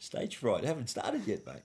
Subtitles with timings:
[0.00, 0.64] Stage fright.
[0.64, 1.62] Haven't started yet, mate.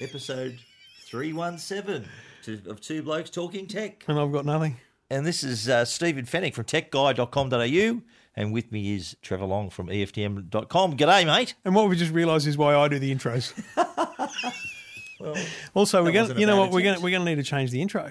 [0.00, 0.58] Episode
[1.04, 2.04] 317
[2.42, 4.04] to- of Two Blokes Talking Tech.
[4.08, 4.76] And I've got nothing.
[5.08, 8.02] And this is uh, Stephen Fenech from techguide.com.au.
[8.34, 10.96] And with me is Trevor Long from EFTM.com.
[10.96, 11.54] G'day, mate.
[11.64, 13.52] And what we just realised is why I do the intros.
[15.20, 15.36] well,
[15.72, 17.70] also, we're gonna, you know what, we're going to, we're going to need to change
[17.70, 18.10] the intro,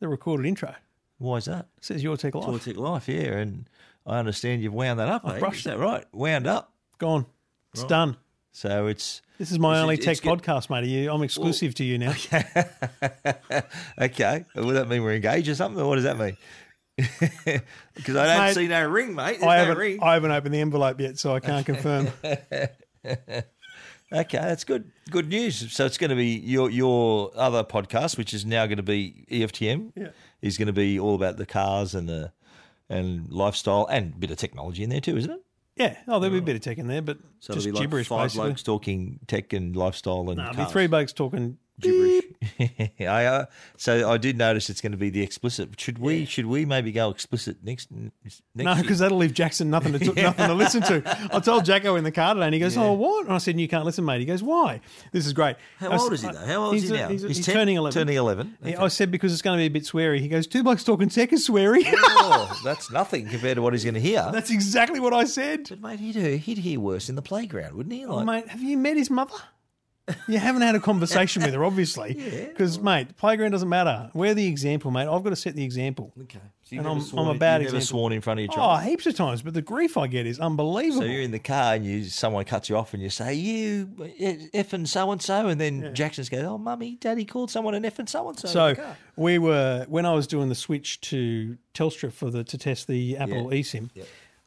[0.00, 0.74] the recorded intro.
[1.16, 1.68] Why is that?
[1.80, 2.48] says Your Tech Life.
[2.48, 3.32] Your Tech Life, yeah.
[3.32, 3.68] And
[4.06, 5.40] I understand you've wound that up, mate.
[5.40, 6.04] brushed Is that right?
[6.12, 6.74] Wound up.
[6.98, 7.24] Gone.
[7.72, 8.16] It's done.
[8.52, 10.84] So it's This is my only tech podcast, mate.
[10.84, 11.10] Are you?
[11.10, 12.10] I'm exclusive to you now.
[12.32, 12.44] okay.
[13.98, 14.44] okay.
[14.56, 15.82] Would that mean we're engaged or something?
[15.82, 16.36] Or what does that mean?
[17.94, 19.40] Because I don't Mate, see no ring, mate.
[19.40, 19.98] There's I haven't, ring.
[20.02, 22.08] I haven't opened the envelope yet, so I can't confirm.
[24.12, 24.90] Okay, that's good.
[25.08, 25.72] Good news.
[25.72, 29.24] So it's going to be your your other podcast, which is now going to be
[29.30, 29.92] EFTM.
[29.94, 30.08] Yeah.
[30.42, 32.32] Is going to be all about the cars and the
[32.88, 35.44] and lifestyle and a bit of technology in there too, isn't it?
[35.80, 35.96] Yeah.
[36.06, 37.82] Oh, there'll be a bit of tech in there, but So just it'll be like
[37.88, 38.48] gibberish, five basically.
[38.50, 40.66] blokes talking tech and lifestyle and it'll cars.
[40.68, 42.24] be three blokes talking gibberish.
[43.00, 43.44] I, uh,
[43.76, 45.78] so I did notice it's going to be the explicit.
[45.80, 46.24] Should we?
[46.24, 47.88] Should we maybe go explicit next?
[47.90, 51.02] next No, because that'll leave Jackson nothing to t- nothing to listen to.
[51.32, 53.58] I told Jacko in the car today, and he goes, "Oh, what?" And I said,
[53.58, 54.80] "You can't listen, mate." He goes, "Why?"
[55.12, 55.56] This is great.
[55.78, 56.46] How I s- old is he though?
[56.46, 57.08] How old is he's he now?
[57.08, 57.54] He's, he's 10?
[57.54, 57.94] turning eleven.
[58.00, 58.56] Turning eleven.
[58.64, 60.20] Yeah, I said because it's going to be a bit sweary.
[60.20, 61.82] He goes, two blokes talking tech is sweary.
[61.86, 64.28] oh, that's nothing compared to what he's going to hear.
[64.32, 65.66] That's exactly what I said.
[65.68, 68.04] But mate, he'd hear, he'd hear worse in the playground, wouldn't he?
[68.04, 69.34] Oh, Like, mate, have you met his mother?
[70.26, 72.14] You haven't had a conversation with her, obviously.
[72.50, 74.10] Because, mate, playground doesn't matter.
[74.12, 75.06] We're the example, mate.
[75.08, 76.12] I've got to set the example.
[76.22, 76.40] okay.
[76.62, 77.80] So And I'm- I'm a bad you've never example.
[77.98, 80.38] sworn in front of your Oh, heaps of times, but the grief I get is
[80.40, 81.02] unbelievable.
[81.02, 83.88] so you're in the car and you someone cuts you off and you say you
[84.52, 87.84] f and so and so, and then Jackson's goes, "Oh, mummy, daddy called someone an
[87.84, 88.76] and so and so." So
[89.16, 93.16] we were when I was doing the switch to Telstra for the to test the
[93.16, 93.60] Apple Yeah.
[93.60, 93.90] eSIM.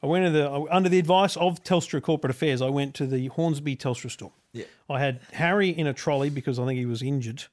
[0.02, 2.62] I went to the under the advice of Telstra Corporate Affairs.
[2.62, 4.32] I went to the Hornsby Telstra store.
[4.54, 4.66] Yeah.
[4.90, 7.44] I had Harry in a trolley because I think he was injured.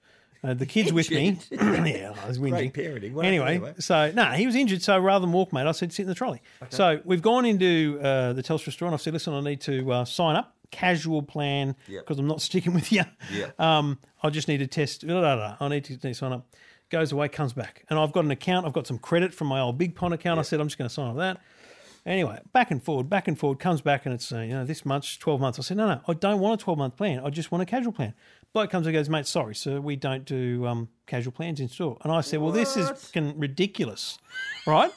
[0.42, 1.38] Uh, the kids with me.
[1.50, 2.72] yeah, I was whinging.
[2.72, 3.12] Great parenting.
[3.12, 3.74] Well, Anyway, anyway.
[3.78, 4.80] so no, he was injured.
[4.82, 6.40] So rather than walk, mate, I said sit in the trolley.
[6.70, 9.92] So we've gone into uh, the Telstra store and I've said, listen, I need to
[9.92, 12.04] uh, sign up, casual plan, Yep.
[12.06, 13.02] because I'm not sticking with you.
[13.34, 13.50] Yeah.
[13.58, 15.06] Um, I just need to test.
[15.06, 15.56] blah, blah, blah.
[15.60, 16.46] I need to, need to sign up.
[16.88, 18.66] Goes away, comes back, and I've got an account.
[18.66, 20.40] I've got some credit from my old Big Pond account.
[20.40, 21.40] I said I'm just going to sign up that.
[22.06, 24.84] Anyway, back and forward, back and forward, comes back and it's, uh, you know, this
[24.86, 25.58] much, 12 months.
[25.58, 27.20] I said, no, no, I don't want a 12 month plan.
[27.24, 28.14] I just want a casual plan.
[28.52, 31.98] Bloke comes and goes, mate, sorry, sir, we don't do um, casual plans in store.
[32.02, 34.18] And I said, well, this is fucking ridiculous,
[34.66, 34.90] right?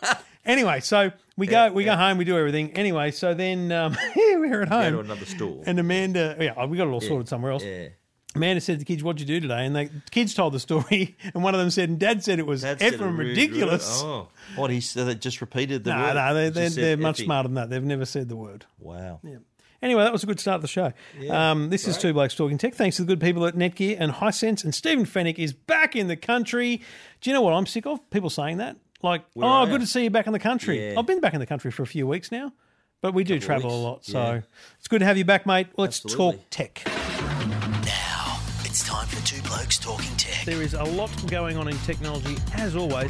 [0.45, 2.71] anyway, so we go, we go home, we do everything.
[2.71, 4.99] Anyway, so then um, we're at home.
[4.99, 5.61] another store.
[5.65, 7.63] And Amanda, yeah, we got it all sorted somewhere else.
[7.63, 7.89] yeah.
[8.35, 11.17] Amanda said to the kids, "What'd you do today?" And the kids told the story,
[11.33, 14.71] and one of them said, "And Dad said it was Dad effing ridiculous." oh, what
[14.71, 15.07] he said?
[15.07, 16.13] They just repeated the no, word.
[16.15, 17.69] no, they're, they're, Just they're much smarter than that.
[17.69, 18.65] They've never said the word.
[18.79, 19.19] Wow.
[19.81, 20.93] Anyway, that was a good start of the show.
[21.29, 22.73] um, this is Two Blokes Talking Tech.
[22.73, 24.63] Thanks to the good people at Netgear and Hisense.
[24.63, 26.81] And Stephen Fenech is back in the country.
[27.19, 28.09] Do you know what I'm sick of?
[28.09, 28.77] People saying that.
[29.01, 30.91] Like, oh, good to see you back in the country.
[30.91, 30.97] Yeah.
[30.97, 32.53] I've been back in the country for a few weeks now,
[33.01, 34.05] but we do travel a lot.
[34.05, 34.41] So yeah.
[34.79, 35.67] it's good to have you back, mate.
[35.75, 36.37] Let's Absolutely.
[36.37, 37.12] talk tech.
[40.45, 43.09] There is a lot going on in technology, as always.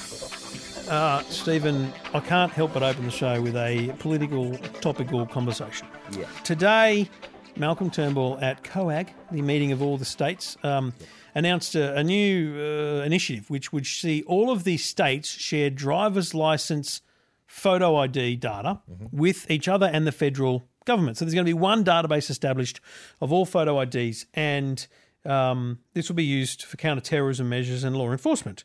[0.91, 5.87] Uh, Stephen, I can't help but open the show with a political, topical conversation.
[6.11, 6.25] Yeah.
[6.43, 7.09] Today,
[7.55, 10.91] Malcolm Turnbull at COAG, the meeting of all the states, um,
[11.33, 16.33] announced a, a new uh, initiative which would see all of the states share driver's
[16.35, 17.01] license
[17.47, 18.81] photo ID data
[19.13, 21.17] with each other and the federal government.
[21.17, 22.81] So there's going to be one database established
[23.21, 24.85] of all photo IDs, and
[25.25, 28.63] um, this will be used for counter-terrorism measures and law enforcement.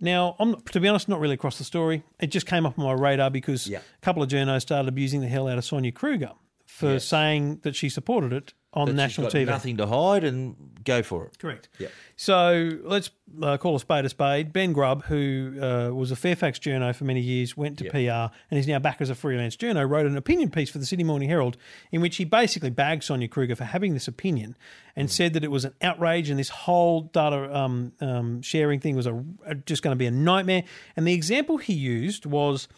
[0.00, 2.02] Now, I'm to be honest, not really across the story.
[2.20, 3.78] It just came up on my radar because Yeah.
[3.78, 6.32] a couple of journos started abusing the hell out of Sonia Kruger
[6.66, 7.04] for Yes.
[7.04, 9.46] saying that she supported it on national TV.
[9.46, 11.38] Nothing to hide and go for it.
[11.38, 11.68] Correct.
[11.78, 11.88] Yeah.
[12.16, 13.10] So let's
[13.42, 14.52] uh, call a spade a spade.
[14.52, 18.58] Ben Grubb, who uh, was a Fairfax journo for many years, went to PR and
[18.58, 21.28] is now back as a freelance journo, wrote an opinion piece for the Sydney Morning
[21.28, 21.56] Herald
[21.90, 24.56] in which he basically bagged Sonia Kruger for having this opinion
[24.96, 28.96] and said that it was an outrage and this whole data um, um, sharing thing
[28.96, 30.64] was a, a- just going to be a nightmare.
[30.96, 32.68] And the example he used was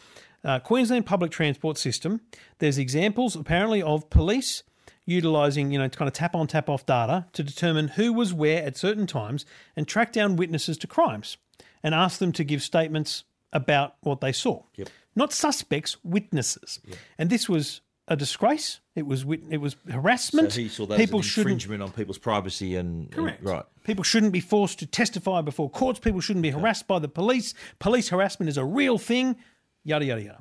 [0.44, 2.20] uh, Queensland public transport system.
[2.58, 4.62] There's examples apparently of police
[5.06, 8.62] utilizing, you know, kind of tap on, tap off data to determine who was where
[8.64, 9.44] at certain times
[9.76, 11.36] and track down witnesses to crimes
[11.82, 14.62] and ask them to give statements about what they saw.
[14.76, 14.88] Yep.
[15.14, 16.80] Not suspects, witnesses.
[17.18, 18.80] And this was a disgrace.
[18.96, 20.52] It was wit- it was harassment.
[20.52, 23.42] So he saw that People as infringement on people's privacy and, and- Correct.
[23.44, 23.64] right.
[23.84, 26.00] People shouldn't be forced to testify before courts.
[26.00, 27.54] People shouldn't be harassed by the police.
[27.78, 29.36] Police harassment is a real thing.
[29.84, 30.38] Yada yada yada.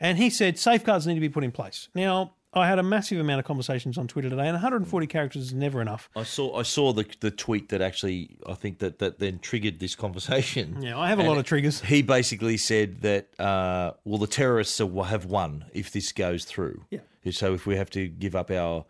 [0.00, 1.88] And he said safeguards need to be put in place.
[1.94, 5.54] Now, I had a massive amount of conversations on Twitter today, and 140 characters is
[5.54, 6.10] never enough.
[6.16, 9.78] I saw I saw the the tweet that actually I think that that then triggered
[9.78, 10.82] this conversation.
[10.82, 11.80] Yeah, I have a lot of triggers.
[11.80, 16.84] He basically said that uh, well the terrorists are, have won if this goes through.
[16.90, 17.00] Yeah.
[17.30, 18.84] So if we have to give up our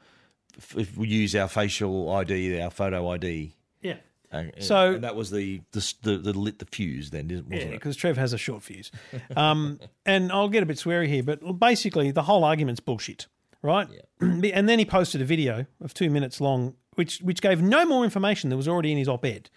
[0.77, 3.55] if we use our facial ID, our photo ID.
[3.83, 3.97] Yeah.
[4.33, 7.59] uh, So- and that was the the the, the lit the fuse then, wasn't Yeah,
[7.59, 7.71] it?
[7.73, 8.91] because Trev has a short fuse.
[9.37, 13.27] Um, and I'll get a bit sweary here, but basically the whole argument's bullshit,
[13.63, 13.89] right?
[14.21, 18.05] and then he posted a video of two minutes long, which which gave no more
[18.05, 19.51] information that was already in his op-ed.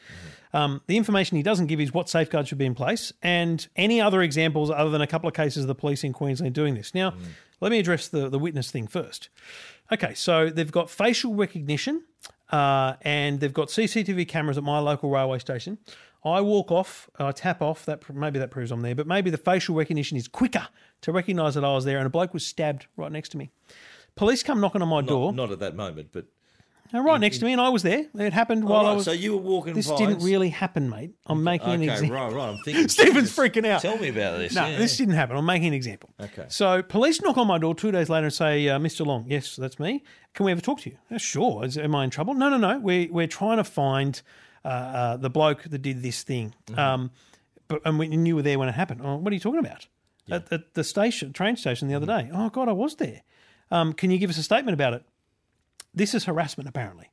[0.54, 4.00] Um, the information he doesn't give is what safeguards should be in place and any
[4.00, 6.94] other examples other than a couple of cases of the police in Queensland doing this.
[6.94, 7.16] Now,
[7.60, 9.30] let me address the, the witness thing first.
[9.92, 12.04] Okay, so they've got facial recognition
[12.52, 15.80] uh, and they've got CCTV cameras at my local railway station.
[16.24, 17.86] I walk off, I tap off.
[17.86, 20.68] That maybe that proves I'm there, but maybe the facial recognition is quicker
[21.02, 23.52] to recognise that I was there, and a bloke was stabbed right next to me.
[24.16, 26.26] Police come knocking on my door, Not at that moment, but
[26.94, 28.06] right next to me, and I was there.
[28.14, 29.06] It happened while I was.
[29.06, 29.74] so you were walking.
[29.74, 31.12] this didn't really happen, mate.
[31.26, 32.16] I'm making an example.
[32.16, 32.50] right, right.
[32.50, 32.88] I'm thinking.
[32.90, 33.82] Stephen's freaking out.
[33.82, 34.54] Tell me about this.
[34.54, 34.78] No, yeah.
[34.78, 35.36] this didn't happen.
[35.36, 36.12] I'm making an example.
[36.22, 36.46] Okay.
[36.50, 39.04] So police knock on my door two days later and say, uh, "Mr.
[39.06, 40.04] Long, yes, that's me.
[40.36, 41.66] Can we ever talk to you?" "Uh, sure.
[41.66, 42.36] Is, am I in trouble?
[42.36, 42.78] No, no, no.
[42.78, 44.22] We're we're trying to find
[44.64, 46.54] uh, uh, the bloke that did this thing.
[46.68, 46.80] Mm-hmm.
[46.80, 47.12] Um,
[47.68, 49.02] but and, we, and you were there when it happened.
[49.04, 49.88] Oh, what are you talking about?
[50.30, 52.30] At, at the station, train station, the other Mm-hmm.
[52.30, 52.38] day.
[52.38, 53.24] Oh God, I was there.
[53.72, 55.04] Um, can you give us a statement about it?
[55.94, 57.10] This is harassment, apparently.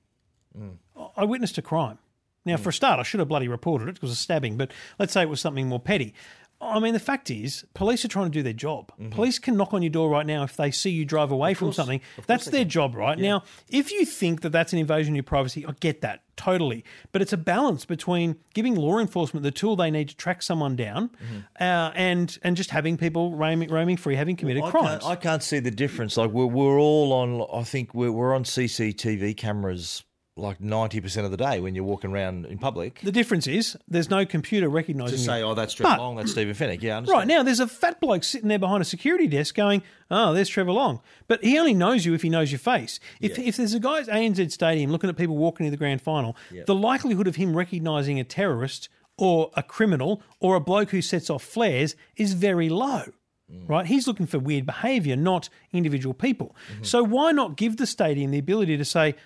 [0.59, 0.77] Mm.
[1.17, 1.99] I witnessed a crime.
[2.47, 5.13] Now, for a start, I should have bloody reported it because of stabbing, but let's
[5.13, 6.15] say it was something more petty.
[6.63, 8.93] I mean, the fact is, police are trying to do their job.
[9.11, 11.73] Police can knock on your door right now if they see you drive away from
[11.73, 12.01] something.
[12.27, 13.19] That's their job, right?
[13.19, 16.85] Now, if you think that that's an invasion of your privacy, I get that totally.
[17.13, 20.77] But it's a balance between giving law enforcement the tool they need to track someone
[20.77, 21.11] down
[21.59, 25.03] uh, and and just having people roaming, roaming free, having committed I crimes.
[25.03, 26.17] can't, I can't see the difference.
[26.17, 27.47] Like we're we're all on.
[27.53, 30.05] I think we're we're on CCTV cameras
[30.41, 33.01] like ninety percent of the day when you're walking around in public.
[33.03, 35.27] the difference is there's no computer recognizing To you.
[35.27, 36.83] say, oh, that's Trevor But- Long, that's Stephen Fenech.
[36.83, 37.19] Yeah, I understand.
[37.19, 40.49] Right now, there's a fat bloke sitting there behind a security desk going, "Oh, there's
[40.49, 43.01] Trevor Long," but he only knows you if he knows your face.
[43.21, 46.01] If, if there's a guy at ANZ Stadium looking at people walking to the grand
[46.03, 48.89] final, the likelihood of him recognising a terrorist
[49.19, 53.05] or a criminal or a bloke who sets off flares is very low.
[53.53, 53.69] Mm.
[53.69, 56.55] Right, he's looking for weird behaviour, not individual people.
[56.73, 56.85] Mm-hmm.
[56.85, 59.17] So why not give the stadium the ability to say,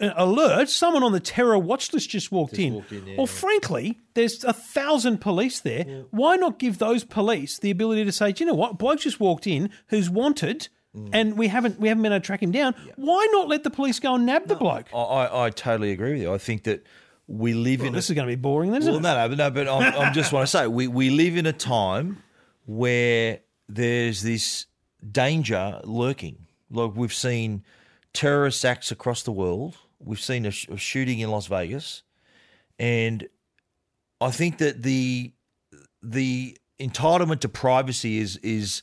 [0.00, 0.68] "Alert!
[0.68, 4.42] Someone on the terror watch list just walked in." walked in, yeah, or frankly, there's
[4.44, 6.04] a thousand police there.
[6.10, 8.78] Why not give those police the ability to say, do you know what?
[8.78, 11.08] Bloke just walked in who's wanted, Mm.
[11.14, 12.74] and we haven't we haven't been able to track him down.
[12.96, 14.88] Why not let the police go and nab the bloke?
[14.94, 16.34] I, I, totally agree with you.
[16.34, 16.84] I think that
[17.26, 19.02] we live in this a, is going to be boring, then, isn't well, it?
[19.02, 21.46] no, no, but no, but I'm, I'm just want to say we, we live in
[21.46, 22.22] a time
[22.66, 23.40] where
[23.70, 24.66] there's this
[25.10, 26.46] danger lurking.
[26.70, 27.64] Like we've seen
[28.12, 29.76] terrorist acts across the world.
[29.98, 32.02] We've seen a, sh- a shooting in Las Vegas,
[32.78, 33.28] and
[34.20, 35.32] I think that the
[36.02, 38.82] the entitlement to privacy is is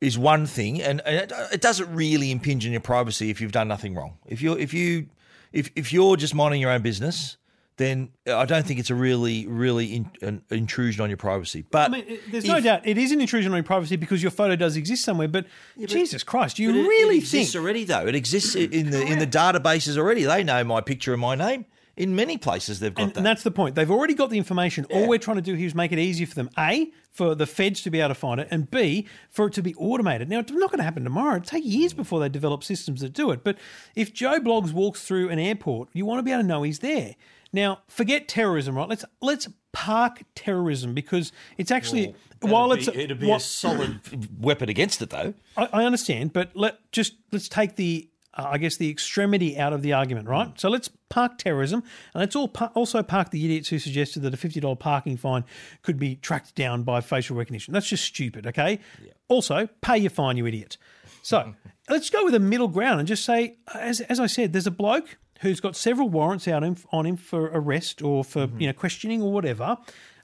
[0.00, 3.52] is one thing, and, and it, it doesn't really impinge on your privacy if you've
[3.52, 4.18] done nothing wrong.
[4.26, 5.08] If you if you
[5.52, 7.38] if if you're just minding your own business,
[7.78, 11.64] then I don't think it's a really really in, an intrusion on your privacy.
[11.70, 14.22] But I mean, it- there's no doubt it is an intrusion on your privacy because
[14.22, 15.28] your photo does exist somewhere.
[15.28, 15.46] But,
[15.84, 18.06] Jesus Christ, you But it- really it exists think already though?
[18.06, 20.24] It exists in the in the databases already.
[20.24, 21.66] They know my picture and my name.
[21.98, 23.16] In many places, they've got And, that.
[23.16, 23.74] and that's the point.
[23.74, 24.84] They've already got the information.
[24.90, 26.50] All we're trying to do here is make it easier for them.
[26.58, 29.62] A, for the feds to be able to find it, and B, for it to
[29.62, 30.28] be automated.
[30.28, 31.36] Now, it's not going to happen tomorrow.
[31.36, 33.42] It'll take years before they develop systems that do it.
[33.42, 33.56] But
[33.94, 36.80] if Joe Bloggs walks through an airport, you want to be able to know he's
[36.80, 37.14] there.
[37.56, 38.86] Now, forget terrorism, right?
[38.86, 43.98] Let's let's park terrorism because it's actually while it's it'd be while- a solid
[44.38, 45.32] weapon against it, though.
[45.56, 49.72] I, I understand, but let just let's take the uh, I guess the extremity out
[49.72, 50.52] of the argument, right?
[50.60, 51.82] So let's park terrorism,
[52.12, 55.16] and let's all pa- also park the idiots who suggested that a fifty dollar parking
[55.16, 55.42] fine
[55.80, 57.72] could be tracked down by facial recognition.
[57.72, 58.46] That's just stupid.
[58.48, 58.80] Okay.
[59.28, 60.76] Also, pay your fine, you idiot.
[61.22, 61.54] So
[61.88, 64.70] let's go with a middle ground and just say, as as I said, there's a
[64.70, 66.62] bloke who's got several warrants out
[66.92, 69.76] on him for arrest or for you know questioning or whatever.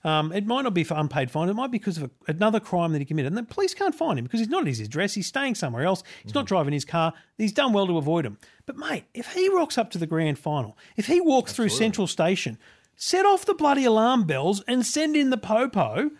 [0.05, 1.49] Um, it might not be for unpaid fine.
[1.49, 3.31] It might be because of a, another crime that he committed.
[3.33, 5.15] And the police can't find him because he's not at his address.
[5.15, 6.03] He's staying somewhere else.
[6.25, 7.13] He's not driving his car.
[7.39, 8.37] He's done well to avoid him.
[8.67, 12.09] But, mate, if he rocks up to the grand final, if he walks through Central
[12.09, 12.59] Station,
[12.97, 16.11] set off the bloody alarm bells and send in the popo,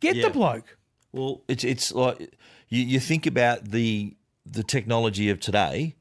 [0.00, 0.24] get Yeah.
[0.26, 0.76] the bloke.
[1.12, 2.36] Well, it's it's like
[2.68, 5.94] you, you think about the the technology of today.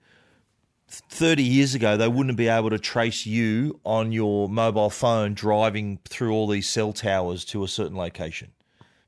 [0.90, 6.00] Thirty years ago, they wouldn't be able to trace you on your mobile phone driving
[6.06, 8.52] through all these cell towers to a certain location.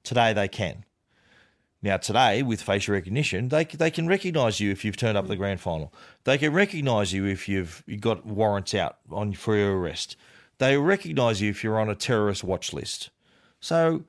[0.03, 0.83] Today, they can.
[1.81, 5.37] Now, today with facial recognition, they they can recognise you if you've turned up the
[5.37, 5.93] grand final.
[6.25, 10.17] They can recognise you if you've you got warrants out on for your arrest.
[10.57, 13.11] They recognise you if you're on a terrorist watch list.
[13.61, 14.03] So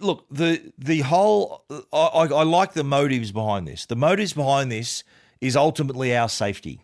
[0.00, 3.86] look the the whole I I like the motives behind this.
[3.86, 5.02] The motives behind this
[5.44, 6.80] is ultimately our safety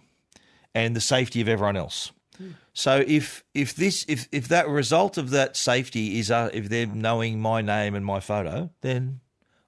[0.75, 2.13] and the safety of everyone else.
[2.73, 6.87] So if if this if if that result of that safety is uh, if they're
[6.87, 9.21] knowing my name and my photo, then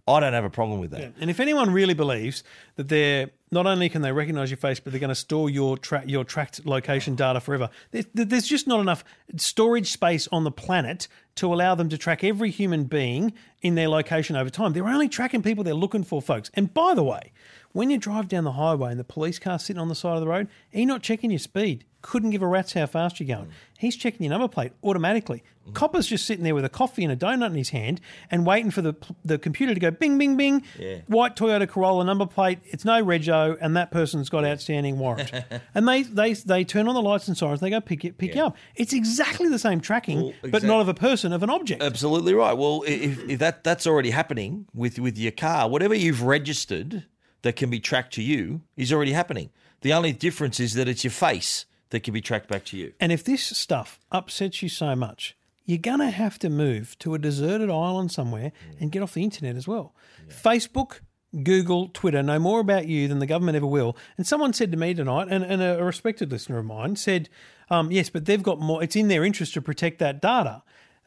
[0.06, 1.14] I don't have a problem with that.
[1.21, 2.42] And if anyone really believes
[2.75, 5.78] that they're not only can they recognise your face, but they're going to store your
[5.78, 9.04] tra- your tracked location data forever, there- there's just not enough
[9.37, 11.06] storage space on the planet
[11.37, 14.73] to allow them to track every human being in their location over time.
[14.73, 16.50] They're only tracking people they're looking for, folks.
[16.54, 17.30] And by the way,
[17.71, 20.21] when you drive down the highway and the police car's sitting on the side of
[20.21, 21.85] the road, he's not checking your speed.
[22.02, 23.49] Couldn't give a rat's how fast you're going.
[23.78, 25.42] He's checking your number plate automatically.
[25.73, 28.00] Copper's just sitting there with a coffee and a donut in his hand
[28.32, 28.94] and waiting for the
[29.25, 30.64] the computer to go bing, bing, bing.
[30.76, 30.99] Yeah.
[31.06, 32.59] White Toyota Corolla number plate.
[32.64, 35.30] It's no rego, and that person's got outstanding warrant.
[35.75, 37.61] and they, they they turn on the lights and sirens.
[37.61, 38.56] They go pick it pick you up.
[38.75, 41.80] It's exactly the same tracking, Well, but exact- not of a person, of an object.
[41.82, 42.54] Absolutely right.
[42.59, 47.06] Well, i- if, if that that's already happening with with your car, whatever you've registered
[47.42, 49.50] that can be tracked to you is already happening.
[49.82, 52.92] The only difference is that it's your face that can be tracked back to you.
[52.99, 57.14] And if this stuff upsets you so much, you're going to have to move to
[57.14, 59.94] a deserted island somewhere and get off the internet as well.
[60.28, 61.00] Facebook,
[61.42, 63.96] Google, Twitter know more about you than the government ever will.
[64.16, 67.28] And someone said to me tonight, and, and a, a respected listener of mine said,
[67.70, 70.62] um, yes, but they've got more, it's in their interest to protect that data.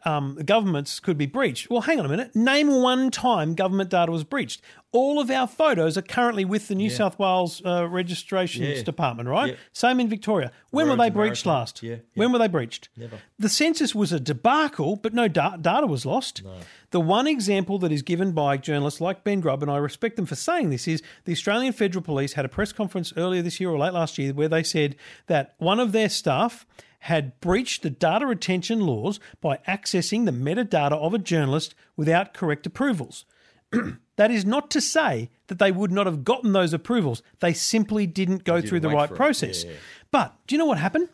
[0.07, 1.69] Um, governments could be breached.
[1.71, 2.35] Well, hang on a minute.
[2.35, 4.61] Name one time government data was breached.
[4.91, 8.83] All of our photos are currently with the New South Wales uh, Registrations Yeah.
[8.83, 9.53] Department, right?
[9.53, 9.55] Yeah.
[9.73, 10.51] Same in Victoria.
[10.69, 11.29] When were Roads they America.
[11.31, 11.81] breached last?
[11.83, 11.97] Yeah, yeah.
[12.13, 12.89] When were they breached?
[12.95, 13.17] Never.
[13.39, 16.43] The census was a debacle, but no da- data was lost.
[16.91, 20.25] The one example that is given by journalists like Ben Grubb, and I respect them
[20.27, 23.69] for saying this, is the Australian Federal Police had a press conference earlier this year
[23.71, 24.95] or late last year where they said
[25.27, 26.65] that one of their staff
[27.05, 32.65] had breached the data retention laws by accessing the metadata of a journalist without correct
[32.65, 33.25] approvals.
[34.17, 37.21] That is not to say that they would not have gotten those approvals.
[37.41, 39.17] They simply didn't go through the right for it.
[39.17, 39.65] process.
[40.09, 41.09] But do you know what happened?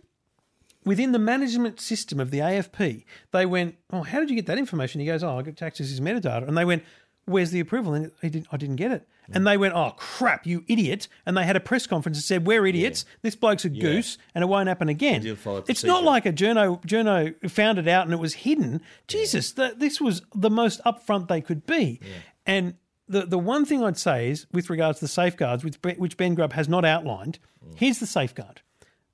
[0.86, 4.60] Within the management system of the AFP, they went, "Oh, how did you get that
[4.60, 6.84] information?" He goes, "Oh, I got to access his metadata," and they went,
[7.26, 9.08] "Where's the approval?" And he didn't, I didn't get it.
[9.34, 12.46] And they went, "Oh crap, you idiot!" And they had a press conference and said,
[12.46, 13.06] "We're idiots.
[13.22, 15.22] This bloke's a goose, and it won't happen again."
[15.70, 18.82] It's not like a journo journo found it out and it was hidden.
[19.08, 22.00] Jesus, that this was the most upfront they could be.
[22.46, 22.76] And
[23.08, 26.36] the the one thing I'd say is, with regards to the safeguards, which which Ben
[26.36, 27.40] Grubb has not outlined,
[27.76, 28.62] here's the safeguard: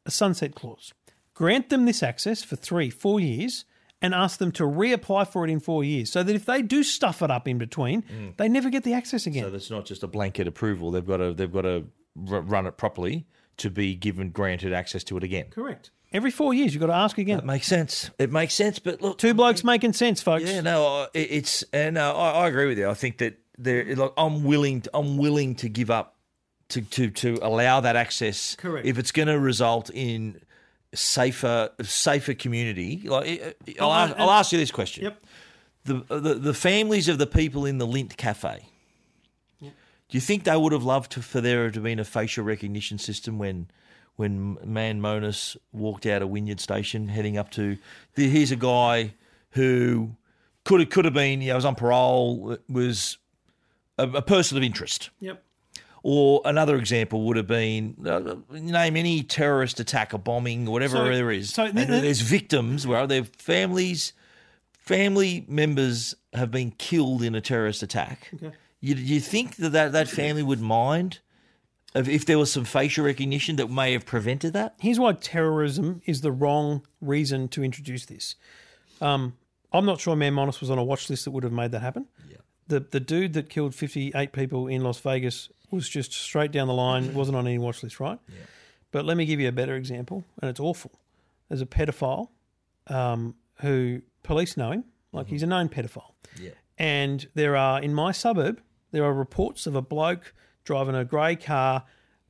[0.06, 0.94] a sunset clause.
[1.34, 3.66] Grant them this access for three, four years.
[4.00, 6.84] And ask them to reapply for it in four years, so that if they do
[6.84, 8.04] stuff it up in between,
[8.38, 9.46] they never get the access again.
[9.46, 10.92] So that's not just a blanket approval.
[10.92, 11.86] They've got to they've got to
[12.30, 13.26] r- run it properly
[13.58, 15.46] to be given granted access to it again.
[15.50, 15.90] Correct.
[16.14, 17.40] Every four years, you've got to ask again.
[17.40, 18.12] It makes sense.
[18.20, 18.78] It makes sense.
[18.78, 20.46] But look, Two blokes making sense, folks.
[20.46, 22.88] Yeah, no, it's and uh, I, I agree with you.
[22.88, 26.18] I think that there, like, I'm willing, to, I'm willing to give up
[26.70, 28.56] to to to allow that access.
[28.58, 28.86] Correct.
[28.86, 30.40] If it's going to result in
[30.94, 35.26] safer, safer community, like I'll, Oh, ask, I'll ask you this question: Yep.
[35.86, 38.66] the, the the families of the people in the Lindt Cafe.
[39.62, 42.46] Do you think they would have loved to, for there to have been a facial
[42.46, 43.68] recognition system when
[44.16, 47.78] when Man Monis walked out of Wynyard Station heading up to
[48.16, 49.14] the, here's a guy
[49.52, 50.16] who
[50.64, 53.18] could have could have been you know was on parole was
[53.98, 55.10] a, a person of interest.
[55.20, 55.44] Yep.
[56.10, 60.96] Or another example would have been uh, name any terrorist attack or bombing or whatever
[60.98, 61.50] So- there is.
[61.54, 64.14] so th- th- there's victims where their families,
[64.72, 68.30] family members have been killed in a terrorist attack.
[68.36, 68.52] Okay.
[68.80, 71.20] You, you think that, that that family would mind
[71.94, 74.76] if, if there was some facial recognition that may have prevented that?
[74.80, 78.36] Here's why terrorism is the wrong reason to introduce this.
[79.02, 79.34] Um,
[79.74, 81.82] I'm not sure Man Monis was on a watch list that would have made that
[81.82, 82.06] happen.
[82.30, 82.38] Yeah.
[82.70, 86.74] The the dude that killed 58 people in Las Vegas was just straight down the
[86.74, 88.20] line, wasn't on any watch list, right?
[88.92, 90.92] But let me give you a better example, and it's awful.
[91.50, 92.30] There's a pedophile
[92.88, 94.86] um, who police know him.
[95.12, 96.12] Like he's a known pedophile.
[96.40, 96.52] Yeah.
[96.78, 100.34] And there are in my suburb, there are reports of a bloke
[100.64, 101.84] driving a grey car,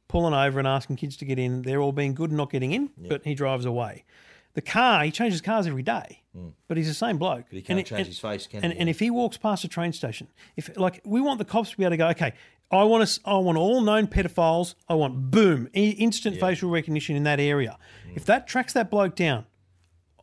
[0.08, 1.64] pulling over and asking kids to get in.
[1.64, 4.06] They're all being good and not getting in, but he drives away.
[4.54, 6.24] The car, he changes cars every day,
[6.68, 7.46] but he's the same bloke.
[7.50, 8.80] But he can't And change and- his face, can and, he?
[8.80, 11.78] and if he walks past a train station, if like we want the cops to
[11.78, 12.34] be able to go, okay,
[12.70, 14.76] I want to, I want all known pedophiles.
[14.90, 17.78] I want boom, instant facial recognition in that area.
[18.08, 18.18] Mm.
[18.18, 19.46] If that tracks that bloke down,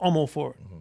[0.01, 0.57] I'm all for it.
[0.63, 0.79] Mm-hmm.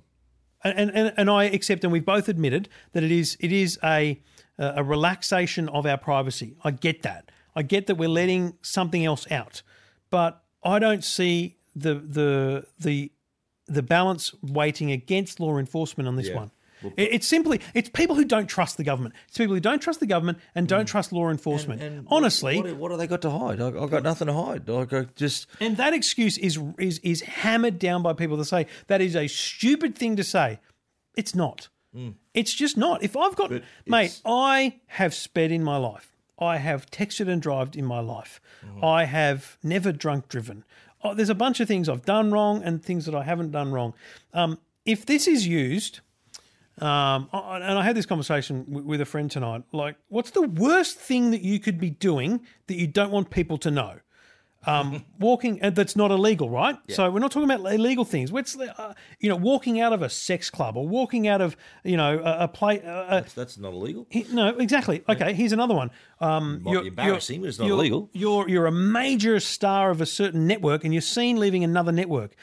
[0.65, 4.21] And, and and I accept, and we've both admitted that it is it is a
[4.57, 6.55] a relaxation of our privacy.
[6.63, 7.31] I get that.
[7.55, 9.61] I get that we're letting something else out,
[10.09, 13.11] but I don't see the the the
[13.67, 16.35] the balance weighting against law enforcement on this Yeah.
[16.35, 16.51] one.
[16.97, 19.15] It- It's simply it's people who don't trust the government.
[19.27, 21.81] It's people who don't trust the government and don't trust law enforcement.
[21.81, 21.85] Mm.
[21.87, 23.61] And Honestly, what, what have they got to hide?
[23.61, 24.69] I, I've got nothing to hide.
[24.69, 29.01] I just and that excuse is is is hammered down by people that say that
[29.01, 30.59] is a stupid thing to say.
[31.15, 31.69] It's not.
[32.33, 33.03] It's just not.
[33.03, 33.51] If I've got
[33.85, 36.09] mate, I have sped in my life.
[36.39, 38.41] I have texted and drived in my life.
[38.81, 40.63] I have never drunk driven.
[41.03, 43.71] Oh, there's a bunch of things I've done wrong and things that I haven't done
[43.71, 43.93] wrong.
[44.33, 45.99] Um, if this is used,
[46.79, 49.63] um, and I had this conversation with a friend tonight.
[49.71, 53.57] Like, what's the worst thing that you could be doing that you don't want people
[53.59, 53.99] to know?
[54.65, 56.77] Um, walking and that's not illegal, right?
[56.89, 58.31] So we're not talking about illegal things.
[58.31, 61.97] What's uh, you know, walking out of a sex club or walking out of you
[61.97, 62.79] know a, a play.
[62.79, 64.07] A, a, that's not illegal.
[64.09, 65.03] he- no, exactly.
[65.09, 65.91] Okay, here's another one.
[66.21, 68.09] Um, Might be embarrassing, but it's not you're- illegal.
[68.13, 72.33] You're you're a major star of a certain network, and you're seen leaving another network.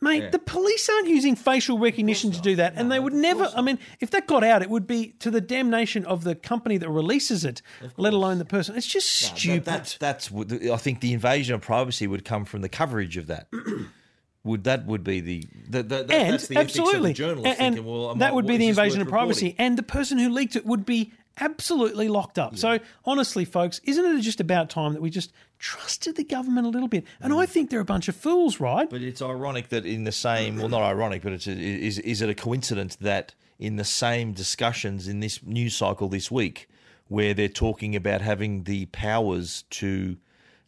[0.00, 3.50] Mate, the police aren't using facial recognition to do that, and they would never.
[3.54, 6.76] I mean, if that got out, it would be to the damnation of the company
[6.78, 7.62] that releases it,
[7.96, 8.76] let alone the person.
[8.76, 9.64] It's just That- stupid.
[9.64, 13.16] that's that's what the- I think the invasion of privacy would come from the coverage
[13.16, 13.48] of that.
[14.42, 17.60] would that would be the, the, the that- and that's the absolutely, of the journalist
[17.60, 20.56] and, thinking, well, that would be the invasion of privacy, and the person who leaked
[20.56, 22.56] it would be absolutely locked up.
[22.56, 26.70] So honestly, folks, isn't it just about time that we just trusted the government a
[26.70, 27.04] little bit?
[27.20, 27.48] And I mm.
[27.48, 28.88] think they're a bunch of fools, right?
[28.88, 32.22] But it's ironic that in the same, well, not ironic, but it's a, is is
[32.22, 36.68] it a coincidence that in the same discussions in this news cycle this week,
[37.08, 40.16] where they're talking about having the powers to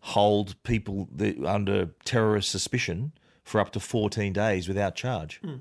[0.01, 3.13] hold people that, under terrorist suspicion
[3.45, 5.41] for up to 14 days without charge.
[5.45, 5.57] Hmm.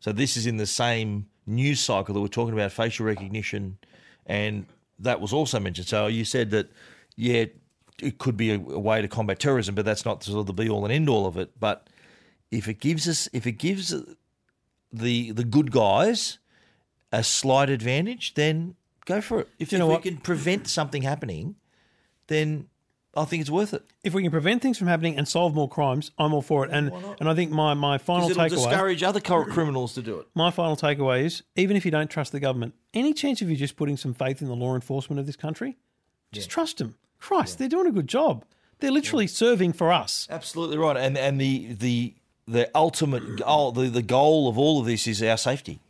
[0.00, 3.78] So this is in the same news cycle that we're talking about facial recognition,
[4.26, 4.66] and
[4.98, 5.88] that was also mentioned.
[5.88, 6.70] So you said that,
[7.16, 7.46] yeah,
[8.00, 10.52] it could be a, a way to combat terrorism, but that's not sort of the
[10.52, 11.58] be all and end all of it.
[11.58, 11.88] But
[12.50, 13.94] if it gives us, if it gives
[14.92, 16.38] the the good guys
[17.12, 19.48] a slight advantage, then go for it.
[19.58, 20.02] If, you know we what?
[20.02, 21.56] can prevent something happening,
[22.26, 22.68] then
[23.16, 23.82] I think it's worth it.
[24.02, 26.70] If we can prevent things from happening and solve more crimes, I'm all for it.
[26.72, 28.50] And and I think my my final it'll takeaway.
[28.50, 30.26] discourage other cor- criminals to do it.
[30.34, 33.56] My final takeaway is even if you don't trust the government, any chance of you
[33.56, 35.76] just putting some faith in the law enforcement of this country,
[36.32, 36.96] just trust them.
[37.18, 38.44] Christ, they're doing a good job.
[38.80, 40.26] They're literally serving for us.
[40.30, 40.96] Absolutely right.
[40.96, 42.14] And and the the
[42.46, 45.80] the ultimate goal, the, the goal of all of this is our safety.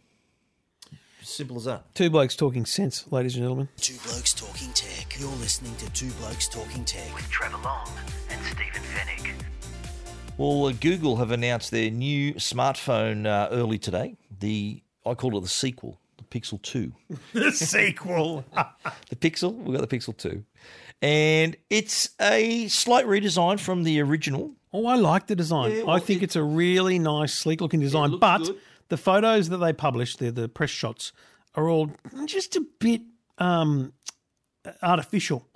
[1.35, 1.92] Simple as that.
[1.97, 3.68] Two blokes talking sense, ladies and gentlemen.
[3.81, 5.18] Two Blokes Talking Tech.
[5.18, 7.12] You're listening to Two Blokes Talking Tech.
[7.12, 7.88] with Trevor Long
[8.31, 9.33] and Stephen Fenech.
[10.38, 14.16] Well, uh, Google have announced their new smartphone uh, early today.
[14.38, 16.92] The I call it the sequel, the Pixel Two.
[17.33, 18.44] The sequel.
[19.11, 19.55] the Pixel.
[19.57, 20.44] We've got the Pixel 2.
[21.03, 24.53] And it's a slight redesign from the original.
[24.73, 25.73] oh, I like the design.
[25.73, 28.11] Yeah, I think it- it's a really nice, sleek looking design.
[28.12, 28.57] looks But good.
[28.88, 31.12] The photos that they published, they're the press shots,
[31.55, 31.90] are all
[32.27, 33.03] just a bit
[33.38, 33.92] um,
[34.83, 35.47] artificial.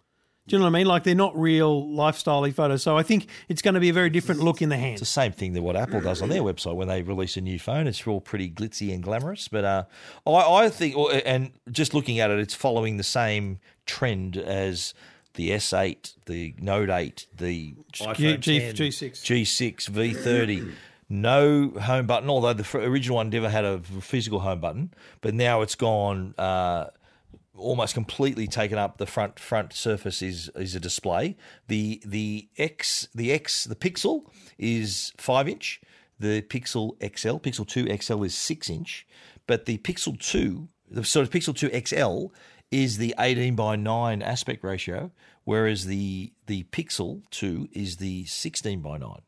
[0.47, 0.87] Do you know what I mean?
[0.87, 2.83] Like they're not real lifestyle photos.
[2.83, 4.93] So I think it's going to be a very different look in the hand.
[4.93, 7.43] It's the same thing that what Apple does on their website when they release a
[7.43, 7.87] new phone.
[7.87, 9.47] It's all pretty glitzy and glamorous.
[9.49, 9.85] But uh,
[10.27, 10.31] I,
[10.65, 14.95] I think, and just looking at it, it's following the same trend as
[15.35, 19.13] the S8, the Note 8, the iPhone G- G6.
[19.21, 20.73] G6, V30.
[21.11, 24.93] No home button, although the original one never had a physical home button,
[25.23, 26.87] but now it's gone uh,
[27.57, 28.99] almost completely taken up.
[28.99, 31.37] The front front surface is is a display.
[31.69, 34.25] The the X the X the Pixel
[34.59, 35.81] is five inch.
[36.19, 39.07] The Pixel XL Pixel Two XL is six inch,
[39.47, 42.35] but the Pixel Two the sort of Pixel Two XL
[42.71, 45.11] is the eighteen by nine aspect ratio,
[45.45, 49.23] whereas the the Pixel Two is the sixteen by nine.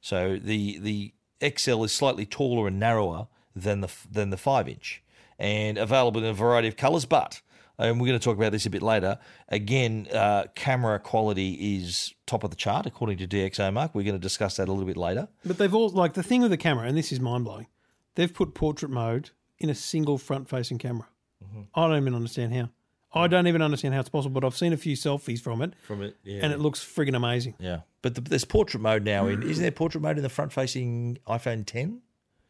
[0.00, 5.02] So the the XL is slightly taller and narrower than the than the five inch,
[5.38, 7.04] and available in a variety of colours.
[7.04, 7.42] But
[7.78, 9.18] and we're going to talk about this a bit later.
[9.48, 13.94] Again, uh, camera quality is top of the chart according to DxO Mark.
[13.94, 15.28] We're going to discuss that a little bit later.
[15.44, 17.66] But they've all like the thing with the camera, and this is mind blowing.
[18.14, 21.08] They've put portrait mode in a single front facing camera.
[21.42, 21.62] Mm-hmm.
[21.74, 22.70] I don't even understand how.
[23.14, 25.74] I don't even understand how it's possible, but I've seen a few selfies from it
[25.86, 26.40] From it, yeah.
[26.42, 27.54] and it looks friggin' amazing.
[27.58, 27.80] yeah.
[28.00, 29.26] But the, there's portrait mode now.
[29.28, 32.00] In isn't there portrait mode in the front-facing iPhone 10?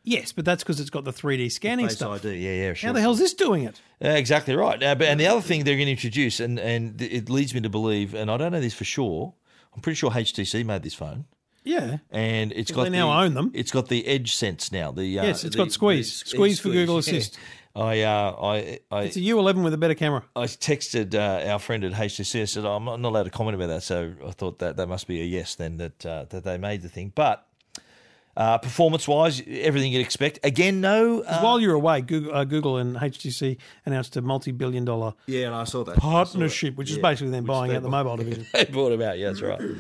[0.05, 2.25] Yes, but that's because it's got the 3D scanning Face stuff.
[2.25, 2.37] ID.
[2.37, 2.89] Yeah, yeah, sure.
[2.89, 3.81] How the hell's this doing it?
[4.05, 4.83] Uh, exactly right.
[4.83, 7.61] Uh, but, and the other thing they're going to introduce, and, and it leads me
[7.61, 9.35] to believe, and I don't know this for sure,
[9.75, 11.27] I'm pretty sure HTC made this phone.
[11.65, 11.99] Yeah.
[12.11, 13.53] And it's got they now the, own them.
[13.55, 14.91] It's got the Edge Sense now.
[14.91, 16.23] The uh, Yes, it's the- got Squeeze.
[16.23, 16.99] the Squeeze for Google.
[16.99, 17.39] Assist.
[17.75, 20.25] I uh, I I, It's a U11 with a better camera.
[20.37, 22.43] I texted uh, our friend at HTC.
[22.43, 25.07] I said I'm not allowed to comment about that, so I thought that that must
[25.07, 27.13] be a yes then that uh, that they made the thing.
[27.15, 27.47] But
[28.37, 30.39] uh, performance wise, everything you'd expect.
[30.43, 31.21] Again, no.
[31.21, 35.55] Uh, While you're away, Google, uh, Google and HTC announced a multi-billion dollar yeah, and
[35.55, 38.47] I saw that partnership, which is basically them which buying they out the mobile division.
[38.53, 39.19] they bought them out.
[39.19, 39.61] Yeah, that's right.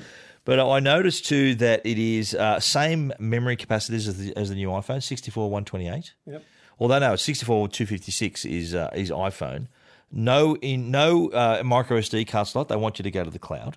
[0.45, 4.57] But I noticed too that it is uh, same memory capacities as the, as the
[4.57, 6.15] new iPhone, 64 128.
[6.27, 6.45] Yep.
[6.83, 9.69] Although no, 64 256 is uh, is iPhone.
[10.11, 12.67] No in no uh, micro SD card slot.
[12.69, 13.77] They want you to go to the cloud.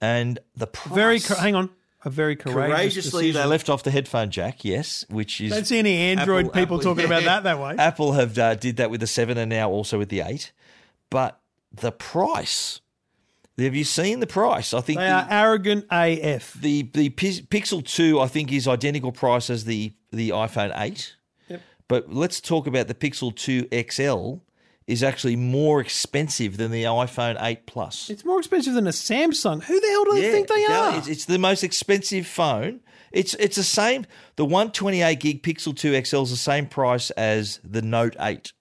[0.00, 1.68] And the price, Very, co- hang on,
[2.02, 4.64] a very courageous courageously they left off the headphone jack.
[4.64, 7.74] Yes, which is Don't see any Android Apple- people Apple- talking about that that way.
[7.78, 10.50] Apple have uh, did that with the seven and now also with the eight.
[11.10, 11.38] But
[11.72, 12.80] the price,
[13.58, 14.72] have you seen the price?
[14.72, 16.54] I think They the, are arrogant AF.
[16.54, 21.16] the the Pi- Pixel Two, I think, is identical price as the the iPhone Eight.
[21.88, 24.42] But let's talk about the Pixel Two XL.
[24.86, 28.10] Is actually more expensive than the iPhone 8 Plus.
[28.10, 29.62] It's more expensive than a Samsung.
[29.64, 30.98] Who the hell do they think they yeah, are?
[30.98, 32.80] It's, it's the most expensive phone.
[33.10, 34.04] It's it's the same.
[34.36, 38.52] The 128 gig Pixel 2 XL is the same price as the Note 8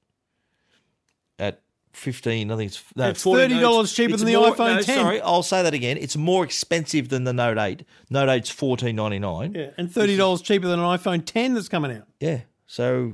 [1.40, 2.52] at 15.
[2.52, 3.94] I think it's no, It's 14 $30 notes.
[3.94, 4.98] cheaper than the more- iPhone no, 10.
[5.04, 5.98] Sorry, I'll say that again.
[5.98, 7.84] It's more expensive than the Note 8.
[8.10, 9.56] Note 8's 14.99.
[9.58, 12.08] yeah, and thirty dollars cheaper than an iPhone 10 that's coming out.
[12.22, 12.42] Yeah.
[12.74, 13.14] So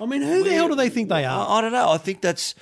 [0.00, 1.48] I mean, who the hell do they think they are?
[1.48, 1.88] I, I don't know.
[1.90, 2.56] I think that's.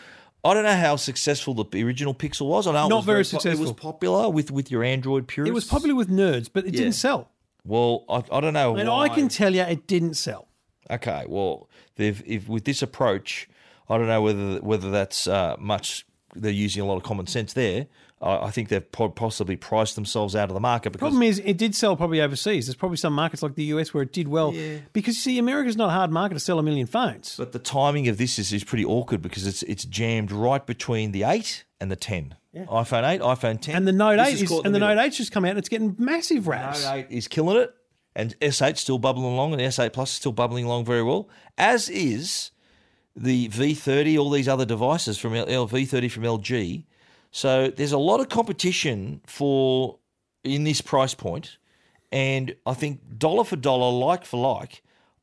[0.45, 2.67] I don't know how successful the original Pixel was.
[2.67, 5.51] I know it Not was very po- It was popular with, with your Android purists.
[5.51, 6.81] It was popular with nerds, but it Yeah.
[6.83, 7.31] didn't sell.
[7.65, 8.77] Well, I, I don't know.
[8.77, 9.05] And why.
[9.05, 10.47] I can tell you, it didn't sell.
[10.91, 13.49] Okay, well, they've if with this approach,
[13.89, 16.07] I don't know whether whether that's uh, much.
[16.35, 17.87] They're using a lot of common sense there.
[18.23, 21.59] I, I think they've possibly priced themselves out of the market because Problem is, it
[21.59, 22.67] did sell probably overseas.
[22.67, 24.53] There's probably some markets like the US where it did well
[24.93, 27.37] because you see, America's not a hard market to sell a million phones.
[27.37, 31.13] but the timing of this is, is pretty awkward because it's it's jammed right between
[31.13, 32.35] the eight and the ten.
[32.55, 34.95] iPhone eight, iPhone ten, And the Note This Eight is, caught and the middle.
[34.95, 36.83] Note Eight's just come out and it's getting massive raps.
[36.85, 37.71] Note 8 is killing it,
[38.15, 41.91] and S8 still bubbling along, and S8 Plus is still bubbling along very well, as
[41.91, 42.51] is
[43.15, 46.85] the V30, all these other devices from L- L- V30 from LG.
[47.31, 49.99] So there's a lot of competition for
[50.45, 51.59] in this price point,
[52.13, 54.83] and I think dollar for dollar, like for like,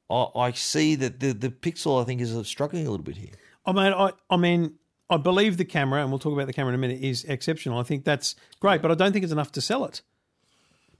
[0.09, 3.17] I, I see that the the Pixel I think is uh, struggling a little bit
[3.17, 3.31] here.
[3.65, 4.75] I mean, I, I mean,
[5.09, 7.79] I believe the camera, and we'll talk about the camera in a minute, is exceptional.
[7.79, 10.01] I think that's great, but I don't think it's enough to sell it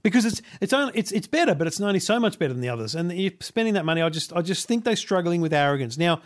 [0.04, 2.68] because it's it's only it's it's better, but it's only so much better than the
[2.68, 2.94] others.
[2.94, 4.02] And you're spending that money.
[4.02, 5.98] I just I just think they're struggling with arrogance.
[5.98, 6.20] Now,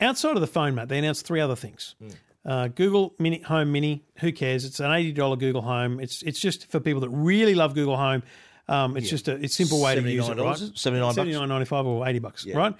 [0.00, 1.94] outside of the phone, Matt, they announced three other things.
[1.98, 2.10] Hmm.
[2.44, 4.04] Uh, Google Mini Home Mini.
[4.18, 4.64] Who cares?
[4.64, 6.00] It's an eighty dollar Google Home.
[6.00, 8.22] It's it's just for people that really love Google Home.
[8.68, 10.56] Um, it's just a it's simple way to use it, right?
[10.56, 11.16] 79 bucks?
[11.16, 12.74] Seventy nine ninety five or eighty bucks, right?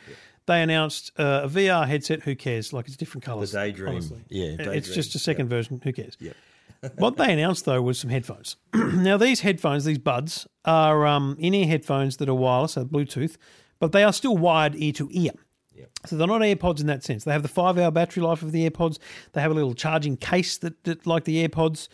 [0.47, 2.23] They announced uh, a VR headset.
[2.23, 2.73] Who cares?
[2.73, 3.53] Like it's different colors.
[3.53, 3.93] The Daydream.
[3.95, 4.25] honestly.
[4.29, 5.81] Yeah, it's just a second version.
[5.83, 6.17] Who cares?
[6.97, 8.57] what they announced though was some headphones.
[8.75, 13.37] now these headphones, these buds, are um, in-ear headphones that are wireless, so Bluetooth,
[13.79, 15.33] but they are still wired ear to ear.
[16.07, 17.25] So they're not AirPods in that sense.
[17.25, 18.99] They have the five-hour battery life of the AirPods.
[19.33, 21.89] They have a little charging case that, that like the AirPods.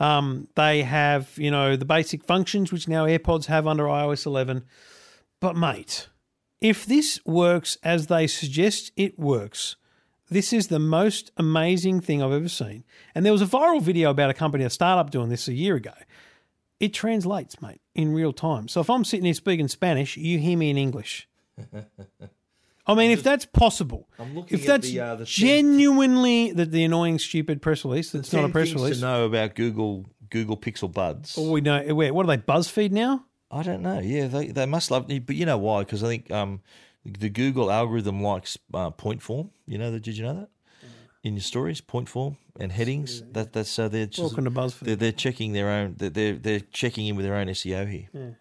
[0.00, 4.64] Um, they have you know the basic functions which now AirPods have under iOS 11.
[5.40, 6.08] But mate,
[6.60, 9.76] if this works as they suggest it works,
[10.30, 12.84] this is the most amazing thing I've ever seen.
[13.14, 15.76] And there was a viral video about a company, a startup, doing this a year
[15.76, 15.92] ago.
[16.80, 18.68] It translates, mate, in real time.
[18.68, 21.28] So if I'm sitting here speaking Spanish, you hear me in English.
[22.86, 26.84] I mean, if that's possible, looking if at that's the, uh, the genuinely the, the
[26.84, 28.96] annoying, stupid press release, that's not a press release.
[28.96, 31.38] to know about Google Google Pixel Buds.
[31.38, 33.24] All we know, where, what are they, BuzzFeed now?
[33.50, 34.00] I don't know.
[34.00, 35.80] Yeah, they they must love, but you know why?
[35.84, 36.60] Because I think um,
[37.04, 39.50] the Google algorithm likes uh, point form.
[39.66, 40.02] You know that?
[40.02, 40.48] Did you know that?
[41.22, 43.22] In your stories, point form and headings.
[43.32, 44.80] That that's uh, they're just, Welcome to BuzzFeed.
[44.80, 45.94] They're, they're checking their own.
[45.96, 48.36] They're, they're they're checking in with their own SEO here.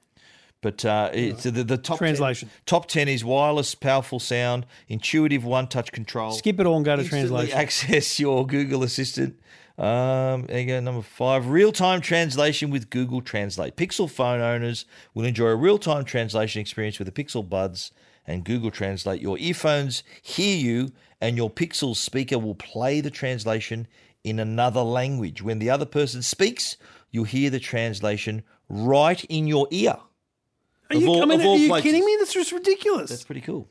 [0.63, 2.47] But uh, it's the, the top Translation.
[2.47, 6.31] 10, top ten is wireless, powerful sound, intuitive one-touch control.
[6.31, 7.55] Skip it all and go to translation.
[7.55, 9.39] access your Google Assistant.
[9.77, 13.75] Um, there you go, number five, real-time translation with Google Translate.
[13.75, 17.91] Pixel phone owners will enjoy a real-time translation experience with the Pixel Buds
[18.25, 19.21] and Google Translate.
[19.21, 23.87] Your earphones hear you, and your Pixel speaker will play the translation
[24.23, 25.41] in another language.
[25.41, 26.77] When the other person speaks,
[27.11, 29.97] you'll hear the translation right in your ear.
[30.93, 31.83] Are you, all- I mean, are you places.
[31.83, 32.15] kidding me?
[32.19, 33.09] This just ridiculous.
[33.09, 33.69] That's pretty cool.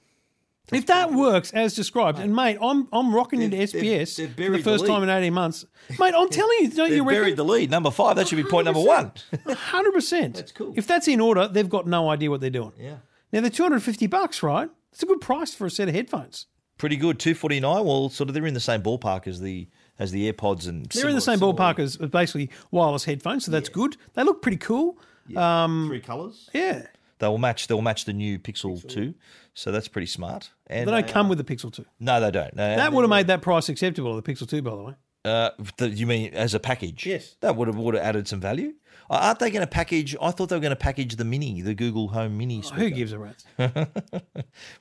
[0.72, 4.50] if that works as described, and mate, I'm I'm rocking into They've- SBS they've for
[4.56, 5.64] the first the time in 18 months.
[5.98, 7.70] Mate, I'm telling you, don't you buried the lead.
[7.70, 8.16] Number five.
[8.16, 9.10] That should be point number one.
[9.32, 10.34] 100%.
[10.34, 10.72] That's cool.
[10.76, 12.72] If that's in order, they've got no idea what they're doing.
[12.78, 12.96] yeah.
[13.32, 14.68] Now, they're 250 bucks, right?
[14.92, 16.46] It's a good price for a set of headphones.
[16.76, 17.18] Pretty good.
[17.18, 17.84] Two forty nine.
[17.84, 21.08] Well, sort of they're in the same ballpark as the as the AirPods and They're
[21.08, 23.96] in the same ballpark as as basically wireless headphones, so that's good.
[24.14, 24.98] They look pretty cool.
[25.36, 26.50] Um, three colours.
[26.52, 26.86] Yeah.
[27.22, 27.68] They will match.
[27.68, 29.14] They will match the new Pixel, two,
[29.54, 30.50] so that's pretty smart.
[30.66, 31.84] And They don't they come with the Pixel 2.
[32.00, 32.56] No, they don't.
[32.56, 34.94] No, That would have made that price acceptable, the Pixel 2, by the way.
[35.24, 37.06] Uh, the, you mean as a package?
[37.06, 37.36] Yes.
[37.40, 38.72] That would have would have added some value.
[39.08, 40.16] Uh, Aren't they going to package?
[40.20, 42.60] I thought they were going to package the Mini, the Google Home Mini.
[42.74, 43.44] Who gives a rat's?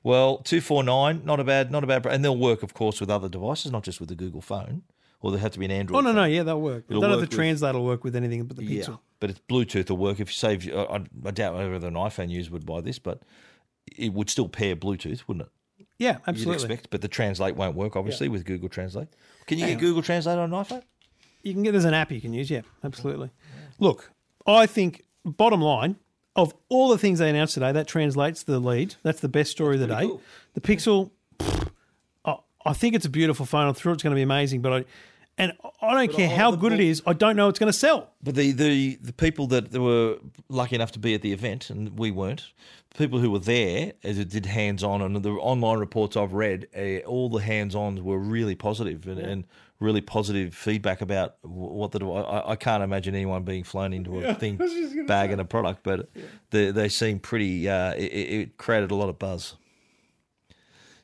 [0.04, 2.99] Well, two four nine, not a bad, not a bad, and they'll work, of course,
[2.99, 4.82] with other devices, not just with the Google phone,
[5.21, 5.97] or they have to be an Android.
[5.97, 6.15] Oh, no, phone.
[6.15, 6.86] no, yeah, that'll work.
[6.89, 8.99] I It'll don't know if the translator will work with anything but the Yeah, Pixel.
[9.19, 10.19] but it's Bluetooth will work.
[10.19, 13.21] If you save, I, I- I doubt whether an iPhone user would buy this, but
[13.97, 15.86] it would still pair Bluetooth, wouldn't it?
[15.97, 16.63] Yeah, absolutely.
[16.63, 19.07] You'd expect, but the Translate won't work, obviously, with Google Translate.
[19.45, 20.81] Can you get Google Translate on an iPhone?
[21.43, 22.49] You can get there's an app you can use.
[22.49, 23.29] Yeah, absolutely.
[23.79, 24.12] Look,
[24.47, 25.97] I think bottom line
[26.36, 28.95] of all the things they announced today, that translates the lead.
[29.03, 30.07] That's the best story of the day.
[30.07, 30.21] cool.
[30.53, 31.67] The Pixel, pfft,
[32.25, 33.67] I, I think it's a beautiful phone.
[33.67, 34.86] I'm sure it's going to be amazing, but I
[35.38, 37.02] and I don't care how good it ball- is.
[37.06, 38.12] I don't know it's going to sell.
[38.22, 40.17] But the, the, the people that were
[40.50, 42.52] lucky enough to be at the event, and we weren't,
[42.98, 46.67] people who were there as it did hands on, and the online reports I've read,
[46.78, 49.44] uh, all the hands ons were really positive and, and
[49.80, 52.06] really positive feedback about what the.
[52.06, 54.58] I, I can't imagine anyone being flown into a thing
[55.08, 56.10] bag and a product, but
[56.52, 57.67] they, they seem pretty.
[57.67, 59.56] Uh, it, it it created a lot of buzz.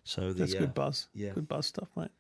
[0.03, 1.07] So the, That's uh, good buzz.
[1.13, 1.31] yeah.
[1.31, 2.11] Good buzz stuff, mate.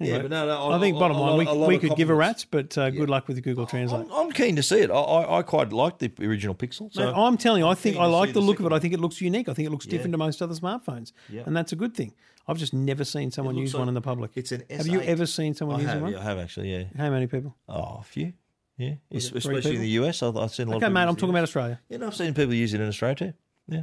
[0.00, 2.76] Yeah, but no, no, I think bottom line, we, we could give a rat's, but
[2.76, 4.06] uh, good luck with the Google Translate.
[4.06, 4.90] I'm, I'm keen to see it.
[4.90, 6.92] I, I, I quite like the original Pixel.
[6.92, 8.72] So Mate, I'm telling you, I think I like the the look of it.
[8.72, 9.48] I think it looks unique.
[9.48, 11.42] I think it looks different to most other smartphones, yeah.
[11.46, 12.12] and that's a good thing.
[12.48, 14.32] I've just never seen someone use like one in the public.
[14.34, 16.12] it's an Have you ever seen someone I have, one?
[16.12, 16.84] yeah, I have actually, yeah.
[16.96, 17.56] How many people?
[17.68, 18.32] Oh, a few.
[18.76, 20.22] Yeah, Es- it three especially in the US.
[20.22, 21.80] I've, I've seen a lot Okay, of mate, I'm talking about Australia.
[21.88, 23.32] Yeah, no, I've seen people use it in Australia too.
[23.68, 23.82] Yeah.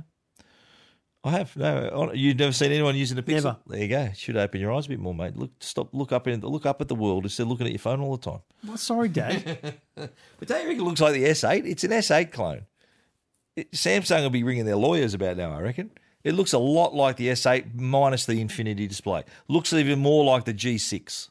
[1.23, 1.55] I have.
[1.55, 3.43] No, you've never seen anyone using a Pixel.
[3.43, 3.57] Never.
[3.67, 4.10] There you go.
[4.15, 5.38] Should open your eyes a bit more, mate.
[5.38, 7.79] Look, stop, look up in, look up at the world instead of looking at your
[7.79, 8.39] phone all the time.
[8.67, 9.79] Well, sorry, Dad.
[10.39, 11.63] But don't you reckon it looks like the S8?
[11.63, 12.65] It's an S8 clone.
[13.55, 15.91] It, Samsung will be ringing their lawyers about now, I reckon.
[16.23, 19.23] It looks a lot like the S8 minus the Infinity display.
[19.47, 21.29] Looks even more like the G6.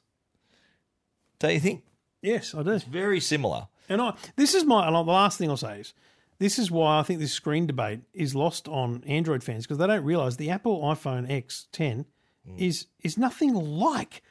[1.40, 1.82] Don't you think?
[2.22, 2.70] yes, I do.
[2.70, 3.66] It's very similar.
[3.88, 5.94] And I, this is my the last thing I'll say is
[6.40, 9.86] this is why I think this screen debate is lost on Android fans because they
[9.86, 12.06] don't realize the Apple iPhone X10
[12.48, 12.58] mm.
[12.58, 14.22] is is nothing like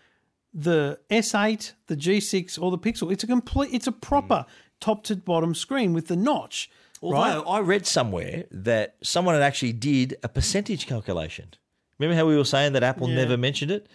[0.51, 3.11] the S8, the G6, or the Pixel.
[3.11, 4.45] It's a complete, it's a proper mm.
[4.79, 6.71] top to bottom screen with the notch.
[7.01, 7.35] right?
[7.35, 11.53] Although I read somewhere that someone had actually did a percentage calculation.
[11.99, 13.17] Remember how we were saying that Apple Yeah.
[13.17, 13.87] never mentioned it?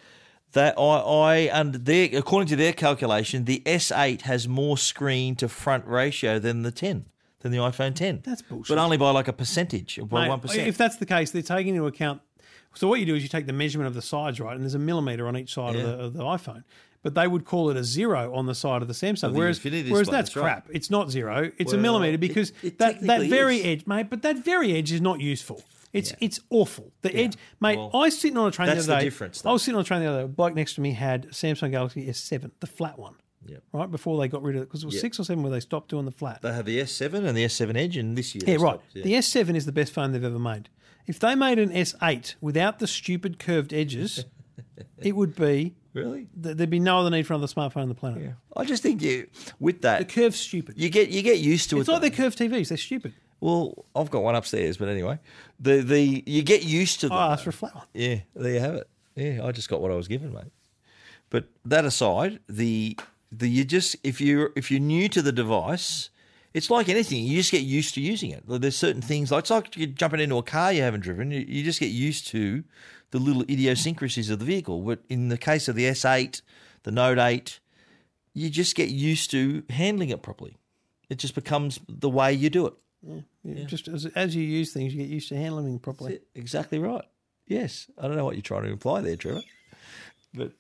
[0.53, 5.49] That I, I under their according to their calculation, the S8 has more screen to
[5.49, 7.07] front ratio than the 10,
[7.45, 8.23] than the iPhone 10.
[8.25, 8.75] That's bullshit.
[8.75, 10.67] But only by like a percentage, by one percent.
[10.67, 12.23] If that's the case, they're taking into account.
[12.75, 14.75] So what you do is you take the measurement of the sides, right, and there's
[14.75, 15.83] a millimeter on each side Yeah.
[15.83, 16.65] of, the, of the iPhone.
[17.05, 19.63] But they would call it a zero on the side of the Samsung, the whereas
[19.63, 20.43] whereas display, that's that's right.
[20.43, 20.69] crap.
[20.73, 21.53] It's not zero.
[21.59, 23.67] It's a millimeter because it that that very is.
[23.67, 24.09] edge, mate.
[24.09, 25.63] But that very edge is not useful.
[25.93, 26.93] It's it's awful.
[27.03, 27.77] The edge, mate.
[27.77, 29.05] Well, I was sitting on a train the that's other the day.
[29.05, 30.25] difference, I was sitting on a train the other day.
[30.25, 33.15] A bloke next to me had Samsung Galaxy S7, the flat one.
[33.47, 33.63] Yep.
[33.73, 35.01] Right before they got rid of it, because it was Yep.
[35.01, 36.41] six or seven where they stopped doing the flat.
[36.43, 38.81] they have the S7 and the S7 Edge, and this year, Yeah, right.
[38.91, 40.69] stopped, The S7 is the best phone they've ever made.
[41.07, 44.25] If they made an S8 without the stupid curved edges,
[44.99, 46.29] it would be really.
[46.43, 48.23] th- there'd be no other need for another smartphone on the planet.
[48.23, 48.33] Yeah.
[48.57, 49.29] I just think you
[49.61, 50.77] with that The curve's stupid.
[50.79, 51.81] you get you get used to it.
[51.81, 51.93] it's it.
[51.93, 52.09] like though.
[52.09, 52.69] they're curved TVs.
[52.69, 53.13] They're stupid.
[53.41, 55.19] Well, I've got one upstairs, but anyway,
[55.61, 57.19] the the you get used to oh, them.
[57.19, 57.85] I asked for a flat one.
[57.93, 58.89] Yeah, there you have it.
[59.17, 60.45] Yeah, I just got what I was given, mate.
[61.29, 62.97] But that aside, the
[63.39, 66.11] the you just if you if you're new to the device,
[66.53, 67.25] it's like anything.
[67.25, 68.45] You just get used to using it.
[68.47, 71.31] There's certain things like it's like you're jumping into a car you haven't driven.
[71.31, 72.65] You, you just get used to
[73.11, 74.81] the little idiosyncrasies of the vehicle.
[74.81, 76.43] But in the case of the S8,
[76.83, 77.61] the Note 8,
[78.33, 80.57] you just get used to handling it properly.
[81.09, 82.75] It just becomes the way you do it.
[83.45, 86.13] You Just as, as you use things, you get used to handling them properly.
[86.13, 86.29] That's it.
[86.35, 87.05] Exactly right.
[87.47, 87.89] Yes.
[87.99, 89.43] I don't know what you're trying to imply there, Trevor.
[90.37, 90.51] But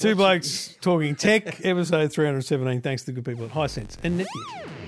[0.00, 2.80] Two blokes talking tech, episode 317.
[2.80, 4.79] Thanks to the good people at Hisense and Netgear.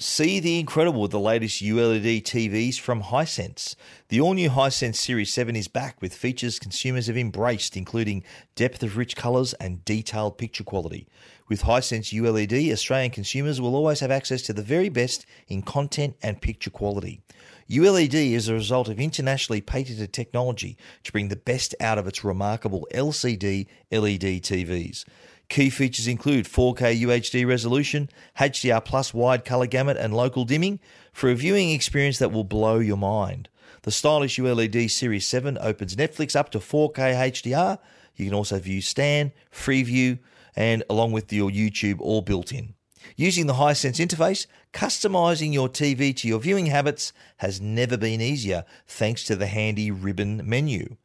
[0.00, 3.74] See the incredible with the latest ULED TVs from Hisense.
[4.10, 8.22] The all new Hisense Series 7 is back with features consumers have embraced, including
[8.54, 11.08] depth of rich colours and detailed picture quality.
[11.48, 16.14] With Hisense ULED, Australian consumers will always have access to the very best in content
[16.22, 17.20] and picture quality.
[17.68, 22.22] ULED is a result of internationally patented technology to bring the best out of its
[22.22, 25.04] remarkable LCD LED TVs.
[25.48, 30.78] Key features include 4K UHD resolution, HDR plus wide color gamut, and local dimming
[31.12, 33.48] for a viewing experience that will blow your mind.
[33.82, 37.78] The stylish ULED Series 7 opens Netflix up to 4K HDR.
[38.16, 40.18] You can also view Stan, Freeview,
[40.54, 42.74] and along with your YouTube all built in.
[43.16, 48.64] Using the Hisense interface, customizing your TV to your viewing habits has never been easier
[48.86, 50.96] thanks to the handy ribbon menu.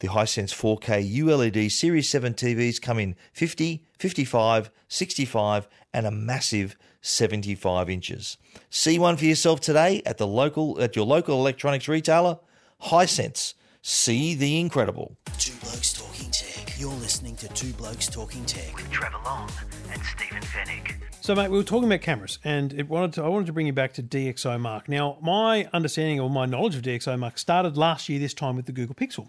[0.00, 6.76] The Hisense 4K ULED Series 7 TVs come in 50, 55, 65, and a massive
[7.00, 8.36] 75 inches.
[8.70, 12.38] See one for yourself today at the local at your local electronics retailer.
[12.82, 13.54] Hisense.
[13.82, 15.16] See the incredible.
[15.38, 16.78] Two Blokes Talking Tech.
[16.78, 18.76] You're listening to Two Blokes Talking Tech.
[18.76, 19.50] With Trevor Long
[19.90, 20.94] and Stephen Fenech.
[21.20, 23.66] So, mate, we were talking about cameras, and it wanted to, I wanted to bring
[23.66, 24.88] you back to DxO Mark.
[24.88, 28.66] Now, my understanding or my knowledge of DxO Mark started last year, this time with
[28.66, 29.28] the Google Pixel,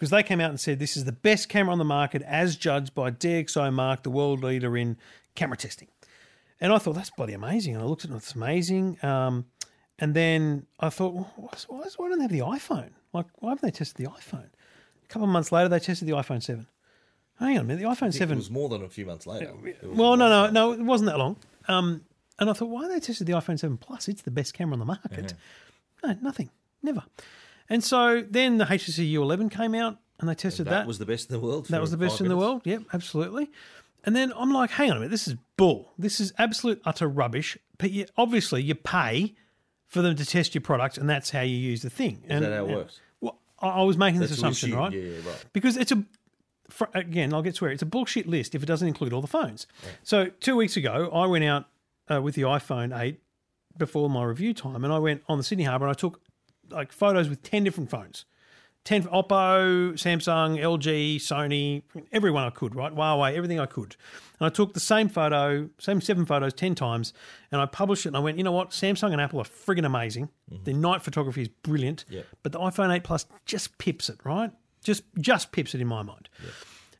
[0.00, 2.56] because they came out and said this is the best camera on the market as
[2.56, 4.96] judged by DxO Mark, the world leader in
[5.34, 5.88] camera testing.
[6.58, 7.74] And I thought that's bloody amazing.
[7.74, 8.96] And I looked at it, it's amazing.
[9.04, 9.44] Um,
[9.98, 12.92] and then I thought, well, why, why, don't they have the iPhone?
[13.12, 14.48] Like, why haven't they tested the iPhone?
[15.04, 16.66] A couple of months later, they tested the iPhone 7.
[17.38, 18.38] Hang on a minute, the iPhone 7.
[18.38, 19.52] was more than a few months later.
[19.82, 21.36] Well, no, no, no, it wasn't that long.
[21.68, 22.06] Um,
[22.38, 24.08] and I thought, why they tested the iPhone 7 Plus?
[24.08, 25.34] It's the best camera on the market.
[26.02, 26.48] No, nothing,
[26.82, 27.04] never.
[27.70, 30.70] And so then the HTC U11 came out, and they tested that.
[30.70, 31.66] That was the best in the world.
[31.66, 32.62] That was the best in the world.
[32.64, 33.50] Yep, absolutely.
[34.04, 35.92] And then I'm like, hang on a minute, this is bull.
[35.98, 37.56] This is absolute utter rubbish.
[37.78, 39.34] But you, obviously, you pay
[39.86, 42.22] for them to test your product, and that's how you use the thing.
[42.28, 43.00] Is that how it works?
[43.20, 44.92] Well, I, I was making this That's assumption, right?
[44.92, 45.44] Yeah, yeah, right.
[45.52, 46.02] Because it's a
[46.68, 47.70] fr- again, I'll get swear.
[47.70, 49.66] It's a bullshit list if it doesn't include all the phones.
[50.02, 51.66] So two weeks ago, I went out
[52.10, 53.20] uh, with the iPhone 8
[53.76, 56.20] before my review time, and I went on the Sydney Harbour and I took
[56.72, 58.24] like photos with ten different phones.
[58.84, 62.90] 10 Oppo, Samsung, LG, Sony, everyone I could, right?
[62.94, 63.94] Huawei, everything I could.
[64.38, 67.12] And I took the same photo, same seven photos 10 times,
[67.52, 68.70] and I published it and I went, you know what?
[68.70, 70.30] Samsung and Apple are friggin' amazing.
[70.50, 70.64] Mm-hmm.
[70.64, 72.24] Their night photography is brilliant, Yep.
[72.42, 74.50] but the iPhone 8 Plus just pips it, right?
[74.82, 76.30] Just just pips it in my mind.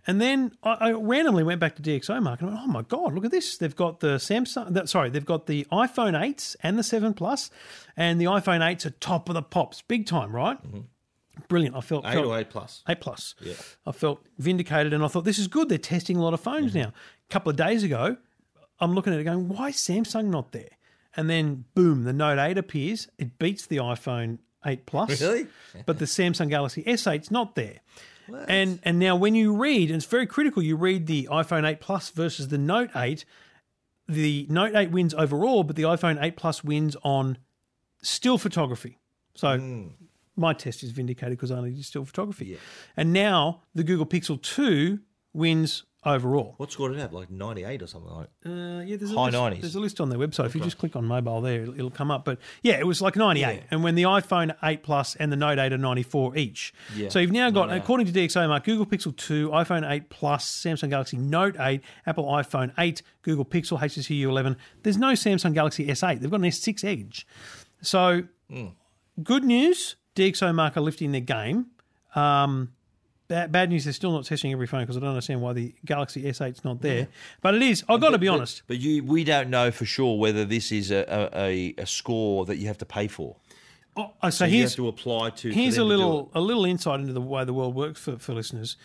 [0.07, 2.83] And then I, I randomly went back to DxO Mark and I went, oh my
[2.83, 3.59] God, look at this.
[3.59, 7.51] They've got the Samsung, that, sorry, they've got the iPhone 8s and the 7 Plus,
[7.97, 10.59] and the iPhone 8s are top of the pops, big time, right?
[11.49, 11.77] Brilliant.
[11.77, 12.83] I felt, Eight felt or eight plus.
[12.89, 13.35] eight plus.
[13.41, 13.55] Yeah.
[13.87, 15.69] I felt vindicated, and I thought this is good.
[15.71, 16.89] They're testing a lot of phones now.
[16.89, 18.17] A couple of days ago,
[18.79, 20.69] I'm looking at it going, why is Samsung not there?
[21.17, 23.09] And then boom, the Note 8 appears.
[23.19, 25.21] It beats the iPhone 8 Plus.
[25.21, 25.47] Really?
[25.87, 27.81] but the Samsung Galaxy S8's not there.
[28.49, 31.81] And and now when you read, and it's very critical, you read the iPhone 8
[31.81, 33.25] Plus versus the Note 8.
[34.09, 37.39] The Note 8 wins overall, but the iPhone 8 Plus wins on
[38.03, 38.99] still photography.
[39.35, 39.89] So hmm.
[40.37, 42.59] my test is vindicated because I only did still photography.
[42.97, 44.99] And now the Google Pixel 2
[45.33, 46.55] wins overall.
[46.57, 47.13] What score did it have?
[47.13, 49.61] Like 98 or something like Uh, yeah, there's a High list, 90s.
[49.61, 50.47] There's a list on their website.
[50.47, 52.25] If you just click on mobile there, it'll, it'll come up.
[52.25, 53.65] But yeah, it was like 98.
[53.71, 56.73] And when the iPhone 8 Plus and the Note 8 are 94 each.
[56.97, 57.11] Yeah.
[57.11, 57.83] So you've now got, 98.
[57.83, 62.25] according to DxO Mark, Google Pixel 2, iPhone 8 Plus, Samsung Galaxy Note 8, Apple
[62.25, 64.57] iPhone 8, Google Pixel, HTC U11.
[64.83, 66.21] There's no Samsung Galaxy S8.
[66.21, 67.27] They've got an S6 Edge.
[67.83, 68.69] So Hmm.
[69.23, 71.67] good news, DxO Mark are lifting their game.
[72.15, 72.73] Um,
[73.31, 75.73] bad, bad news, they're still not testing every phone because I don't understand why the
[75.87, 77.09] Galaxy S8's not there.
[77.41, 77.83] But it is.
[77.89, 78.63] I've got to be honest.
[78.67, 82.57] But you, we don't know for sure whether this is a, a, a, score that
[82.57, 83.37] you have to pay for.
[83.97, 85.51] Oh, so, So you have to apply to.
[85.51, 88.77] here's a little a little insight into the way the world works for, for listeners.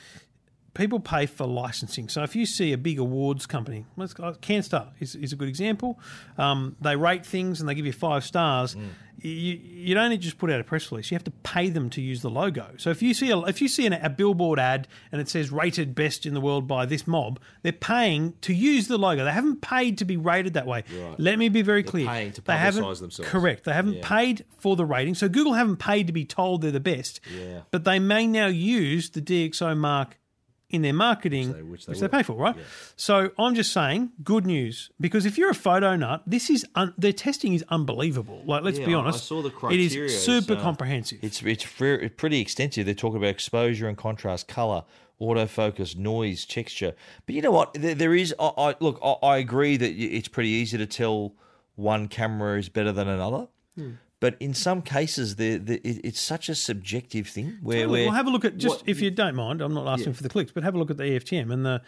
[0.75, 2.09] People pay for licensing.
[2.09, 5.97] So if you see a big awards company, let's CanStar is, is a good example.
[6.38, 8.75] Um, they rate things and they give you five stars.
[8.75, 8.89] Mm.
[9.21, 11.09] You, you don't just put out a press release.
[11.09, 12.67] You have to pay them to use the logo.
[12.76, 15.49] So if you see a, if you see an, a billboard ad and it says
[15.49, 19.23] rated best in the world by this mob, they're paying to use the logo.
[19.23, 20.84] They haven't paid to be rated that way.
[21.17, 22.05] Let me be very clear.
[22.05, 23.32] paying to they haven't publicise themselves.
[23.32, 23.63] correct.
[23.63, 25.15] They haven't paid for the rating.
[25.15, 27.21] So Google haven't paid to be told they're the best.
[27.34, 27.61] Yeah.
[27.71, 30.17] But they may now use the DxO mark
[30.76, 32.55] in their marketing, they- which which they they, pay for, right?
[32.95, 36.93] So I'm just saying, good news because if you're a photo nut, this is un-
[36.97, 38.41] their testing is unbelievable.
[38.45, 40.05] Like, let's Yeah, be honest, I saw the criteria.
[40.05, 41.19] It's, super uh, comprehensive.
[41.21, 42.86] It's it's very, pretty extensive.
[42.86, 44.84] They're talking about exposure and contrast, color,
[45.19, 46.93] autofocus, noise, texture.
[47.26, 47.73] But you know what?
[47.73, 48.34] There, there is.
[48.39, 48.99] I, I look.
[49.03, 51.34] I, I agree that it's pretty easy to tell
[51.76, 53.47] one camera is better than another.
[53.76, 53.91] Hmm.
[54.22, 58.13] But in some cases, the the it, it's such a subjective thing where, where well,
[58.16, 59.61] have a look at just what- if you don't mind.
[59.61, 61.82] I'm not asking for the clicks, but have a look at the EFTM and the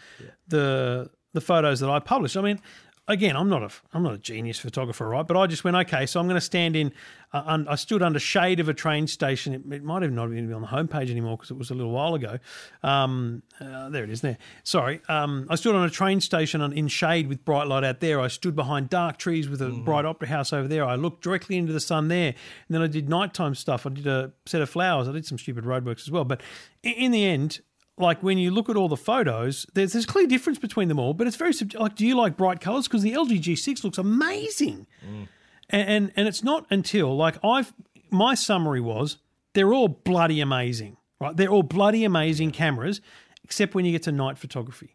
[0.46, 2.36] the the photos that I published.
[2.36, 2.60] I mean,
[3.08, 5.26] again, I'm not a I'm not a genius photographer, right?
[5.26, 6.92] But I just went okay, so I'm going to stand in.
[7.32, 9.52] Uh, un, I stood under shade of a train station.
[9.52, 11.74] It, it might have not even been on the homepage anymore because it was a
[11.74, 12.38] little while ago.
[12.82, 14.20] Um, uh, there it is.
[14.20, 14.38] There.
[14.62, 15.00] Sorry.
[15.08, 18.20] Um, I stood on a train station on, in shade with bright light out there.
[18.20, 20.84] I stood behind dark trees with a bright opera house over there.
[20.84, 22.28] I looked directly into the sun there.
[22.28, 23.86] And then I did nighttime stuff.
[23.86, 25.08] I did a set of flowers.
[25.08, 26.24] I did some stupid roadworks as well.
[26.24, 26.42] But
[26.82, 27.60] in, in the end,
[27.98, 30.98] like when you look at all the photos, there's there's a clear difference between them
[30.98, 31.94] all, but it's very like.
[31.94, 32.86] Do you like bright colours?
[32.86, 35.28] Because the LG G6 looks amazing, mm.
[35.70, 37.72] and, and and it's not until like I've
[38.10, 39.18] my summary was
[39.54, 41.36] they're all bloody amazing, right?
[41.36, 43.00] They're all bloody amazing cameras,
[43.44, 44.94] except when you get to night photography.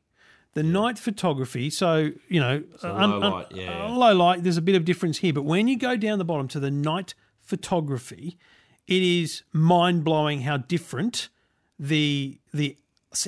[0.53, 3.95] The night photography, so you know, uh, um, low um, light, yeah, uh, yeah.
[3.95, 4.43] low light.
[4.43, 6.69] There's a bit of difference here, but when you go down the bottom to the
[6.69, 8.37] night photography,
[8.87, 11.29] it is mind blowing how different
[11.79, 12.77] the the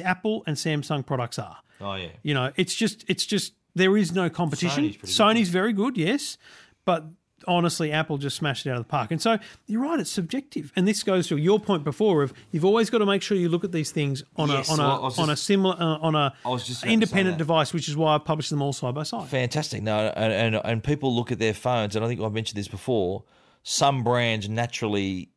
[0.03, 1.57] Apple and Samsung products are.
[1.81, 4.85] oh yeah, You know, it's just it's just there is no competition.
[4.85, 5.47] Sony's pretty good.
[5.47, 6.37] Very good, yes,
[6.85, 7.05] but
[7.47, 9.11] honestly, Apple just smashed it out of the park.
[9.11, 10.71] And so you're right, it's subjective.
[10.75, 13.49] And this goes to your point before of you've always got to make sure you
[13.49, 15.75] look at these things on Yes, a on well, I a was on a similar
[15.75, 18.25] uh, on a I was just about to say independent device, which is why I've
[18.25, 19.27] published them all side by side.
[19.27, 19.83] fantastic.
[19.83, 22.67] No, and, and and people look at their phones, and I think I've mentioned this
[22.69, 23.23] before.
[23.63, 25.29] Some brands naturally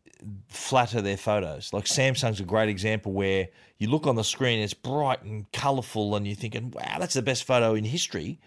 [0.49, 1.73] flatter their photos.
[1.73, 6.17] Like Samsung's a great example where you look on the screen, it's bright and colourful,
[6.17, 8.39] and you're thinking, "Wow, that's the best photo in history."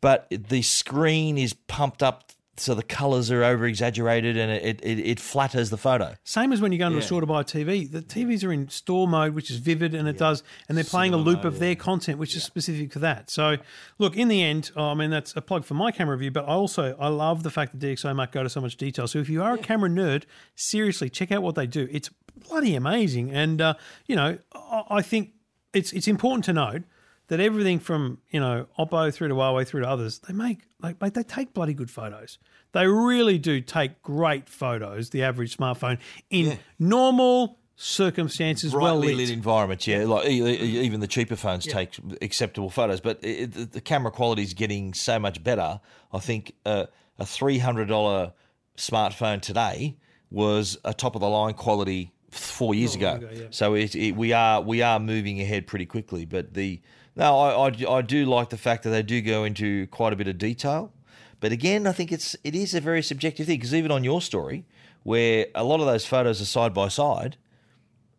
[0.00, 4.98] But the screen is pumped up so the colours are over exaggerated, and it, it
[4.98, 6.14] it flatters the photo.
[6.24, 7.02] Same as when you go into Yeah.
[7.02, 7.90] a store to buy a TV.
[7.90, 11.14] The TVs are in store mode, which is vivid, and it does, and they're playing
[11.14, 13.30] a loop of their content, which is specific for that.
[13.30, 13.56] So,
[13.98, 16.44] look, in the end, oh, I mean, that's a plug for my camera review, but
[16.44, 19.06] I also I love the fact that DxO Mark go to so much detail.
[19.08, 20.24] So, if you are a camera nerd,
[20.54, 21.88] seriously, check out what they do.
[21.90, 22.10] It's
[22.48, 23.74] bloody amazing, and uh,
[24.06, 25.30] you know, I, I think
[25.72, 26.82] it's it's important to note
[27.28, 30.98] that everything from you know Oppo through to Huawei through to others, they make like,
[30.98, 32.38] they take bloody good photos.
[32.72, 35.10] They really do take great photos.
[35.10, 35.98] The average smartphone
[36.30, 39.16] in normal circumstances, well lit.
[39.16, 39.86] lit environments.
[39.86, 44.54] Yeah, like even the cheaper phones take acceptable photos, but it, the camera quality is
[44.54, 45.80] getting so much better.
[46.12, 46.86] I think uh,
[47.18, 48.32] a three hundred dollar
[48.76, 49.96] smartphone today
[50.30, 53.20] was a top of the line quality four years ago.
[53.50, 56.24] So it, it, we are we are moving ahead pretty quickly.
[56.24, 56.80] But the
[57.16, 60.16] no, I, I I do like the fact that they do go into quite a
[60.16, 60.92] bit of detail.
[61.40, 64.20] But again, I think it's it is a very subjective thing because even on your
[64.20, 64.64] story,
[65.02, 67.36] where a lot of those photos are side by side,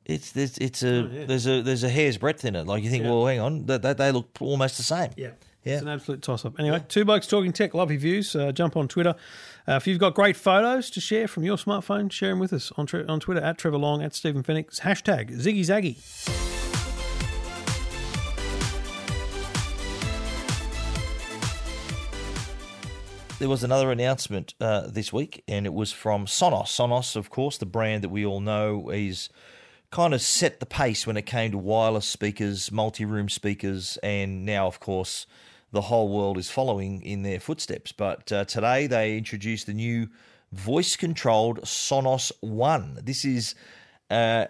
[0.06, 2.68] it's there's it's a there's a there's a hair's breadth in it.
[2.68, 5.12] Like you think, well, hang on, that, that they look almost the same.
[5.18, 5.32] Yeah.
[5.64, 5.74] Yeah.
[5.74, 6.60] It's an absolute toss up.
[6.60, 7.74] Anyway, two blokes talking tech.
[7.74, 8.36] Love your views.
[8.36, 9.16] Uh, jump on Twitter.
[9.68, 12.72] Uh, if you've got great photos to share from your smartphone, share them with us
[12.78, 16.65] on, on Twitter at Trevor Long, at Stephen Fenech, hashtag Ziggy Zaggy.
[23.38, 26.68] There was another announcement uh, this week, and it was from Sonos.
[26.68, 29.28] Sonos, of course, the brand that we all know is
[29.92, 34.68] kind of set the pace when it came to wireless speakers, multi-room speakers, and now,
[34.68, 35.28] of course,
[35.74, 37.92] the whole world is following in their footsteps.
[37.92, 40.08] But uh, today they introduced the new
[40.54, 43.00] voice-controlled Sonos One.
[43.04, 43.54] This is
[44.10, 44.46] uh,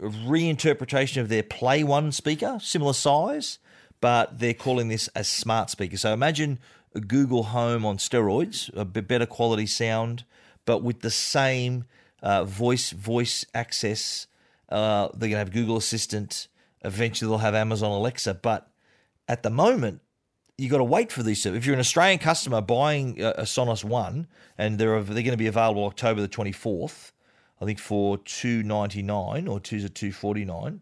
[0.00, 3.58] reinterpretation of their Play One speaker, similar size,
[4.00, 5.96] but they're calling this a smart speaker.
[5.96, 6.60] So imagine
[7.06, 10.24] Google Home on steroids, a better quality sound,
[10.64, 11.84] but with the same
[12.22, 14.26] uh, voice voice access.
[14.68, 16.48] Uh, they're going to have Google Assistant.
[16.82, 18.34] Eventually, they'll have Amazon Alexa.
[18.34, 18.70] But
[19.28, 20.00] at the moment,
[20.56, 21.44] you got to wait for these.
[21.46, 24.26] If you're an Australian customer buying a, Sonos One,
[24.58, 27.12] and they're they're going to be available October the 24th,
[27.60, 30.80] I think for 299 or two to 249,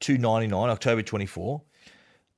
[0.00, 1.62] 299 October 24.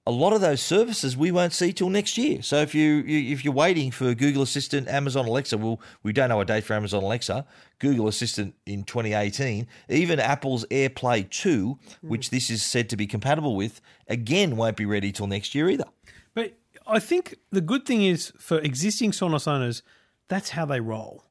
[0.08, 2.40] A lot of those services we won't see till next year.
[2.40, 6.30] So if you, you if you're waiting for Google Assistant, Amazon Alexa, well, we don't
[6.30, 7.44] know a date for Amazon Alexa.
[7.78, 12.08] Google Assistant in 2018, even Apple's AirPlay 2, hmm.
[12.08, 15.68] which this is said to be compatible with, again won't be ready till next year
[15.68, 15.84] either.
[16.32, 16.54] But
[16.86, 19.82] I think the good thing is for existing Sonos owners,
[20.28, 21.24] that's how they roll.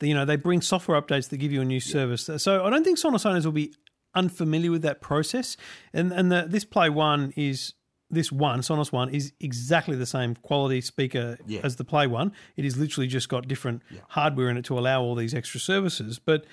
[0.00, 2.28] You know, they bring software updates that give you a new service.
[2.38, 3.72] So I don't think Sonos owners will be
[4.14, 5.56] unfamiliar with that process.
[5.92, 7.74] And and the, this Play One is
[8.14, 12.32] this one Sonos One is exactly the same quality speaker as the Play One.
[12.56, 16.18] It is literally just got different hardware in it to allow all these extra services.
[16.18, 16.44] But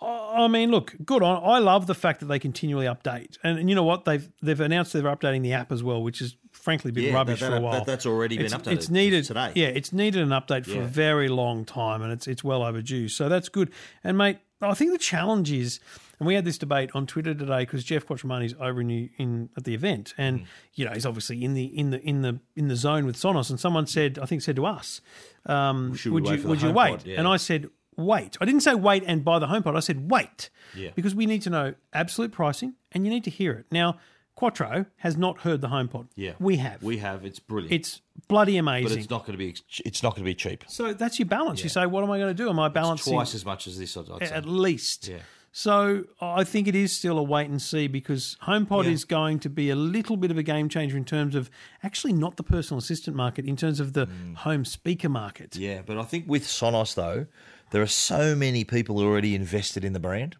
[0.00, 1.42] I I mean, look, good on.
[1.42, 4.04] I love the fact that they continually update, and, and you know what?
[4.04, 7.40] They've they've announced they're updating the app as well, which has frankly been Yeah, rubbish
[7.40, 7.72] that- for a while.
[7.72, 9.52] that- that's already been updated It's needed today.
[9.54, 13.08] Yeah, it's needed an update for a very long time, and it's it's well overdue.
[13.08, 13.70] So that's good.
[14.04, 15.80] And mate, I think the challenge is,
[16.18, 19.64] and we had this debate on Twitter today because Geoff Quattromani's over in, in at
[19.64, 20.46] the event, and Mm.
[20.74, 23.50] you know he's obviously in the in the in the in the zone with Sonos,
[23.50, 25.00] and someone said, I think said to us,
[25.46, 27.04] um, Should we would wait you for would you wait?
[27.06, 27.18] Yeah.
[27.18, 28.36] And I said wait.
[28.40, 29.74] I didn't say wait and buy the HomePod.
[29.76, 30.90] I said wait, Yeah.
[30.94, 33.66] because we need to know absolute pricing, and you need to hear it.
[33.70, 33.98] Now,
[34.34, 36.08] Quattro has not heard the HomePod.
[36.14, 36.82] Yeah, we have.
[36.82, 37.24] We have.
[37.24, 37.72] It's brilliant.
[37.72, 38.88] It's bloody amazing.
[38.90, 39.54] but it's not going to be.
[39.84, 40.64] It's not going to be cheap.
[40.68, 41.62] So that's your balance.
[41.62, 42.50] You say, what am I going to do?
[42.50, 43.96] Am I balancing Twice as much as this.
[43.96, 44.34] I'd I'd say.
[44.34, 45.08] at least?
[45.08, 45.16] Yeah.
[45.58, 48.90] So I think it is still a wait and see because HomePod Yeah.
[48.90, 51.48] is going to be a little bit of a game changer in terms of
[51.82, 55.52] actually not the personal assistant market, in terms of the home speaker market.
[55.52, 55.60] Mm.
[55.60, 57.24] Yeah, but I think with Sonos though,
[57.70, 60.36] there are so many people already invested in the brand.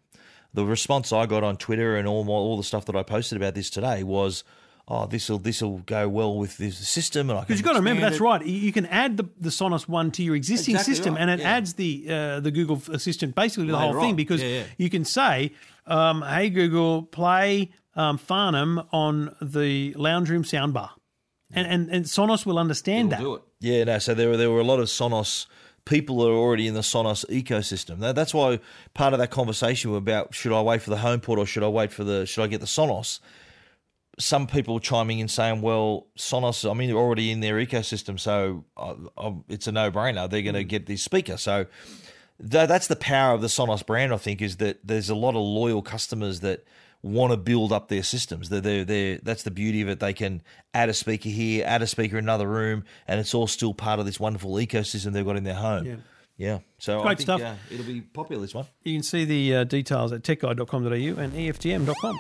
[0.52, 3.36] The response I got on Twitter and all my, all the stuff that I posted
[3.36, 4.44] about this today was,
[4.89, 7.78] "Oh, this will this will go well with this system." And Because you've got to
[7.78, 8.47] remember, expand that's it." right.
[8.47, 11.30] You you can add the, the Sonos One to your existing Exactly system, right, and
[11.30, 11.51] it yeah.
[11.57, 14.11] adds the uh, the Google Assistant basically to the Later whole thing.
[14.11, 14.62] on, Because yeah, yeah.
[14.78, 15.53] you can say,
[15.87, 20.91] um, "Hey Google, play um, Farnham on the lounge room soundbar,"
[21.53, 23.20] and, and and Sonos will understand It'll that.
[23.24, 23.43] do it.
[23.61, 23.99] Yeah, no.
[23.99, 25.47] So there were there were a lot of Sonos
[25.84, 28.01] people that are already in the Sonos ecosystem.
[28.01, 28.59] That- That's why
[28.95, 31.93] part of that conversation about should I wait for the HomePod or should I wait
[31.93, 33.20] for the should I get the Sonos?
[34.18, 36.68] Some people chiming in saying, "Well, Sonos.
[36.68, 40.28] I mean, they're already in their ecosystem, so uh, uh, it's a no brainer.
[40.28, 41.66] They're going to get this speaker." So
[42.40, 44.14] tha- that's the power of the Sonos brand.
[44.14, 46.64] I think is that there's a lot of loyal customers that
[47.02, 48.48] want to build up their systems.
[48.48, 50.00] They're, they're, they're, that's the beauty of it.
[50.00, 50.42] They can
[50.74, 54.00] add a speaker here, add a speaker in another room, and it's all still part
[54.00, 55.84] of this wonderful ecosystem they've got in their home.
[55.84, 55.96] Yeah.
[56.36, 56.58] Yeah.
[56.78, 57.40] So I Great think, stuff.
[57.40, 58.66] Uh, it'll be popular, this one.
[58.82, 62.18] You can see the uh, details at techguide.com.au and EFTM.com.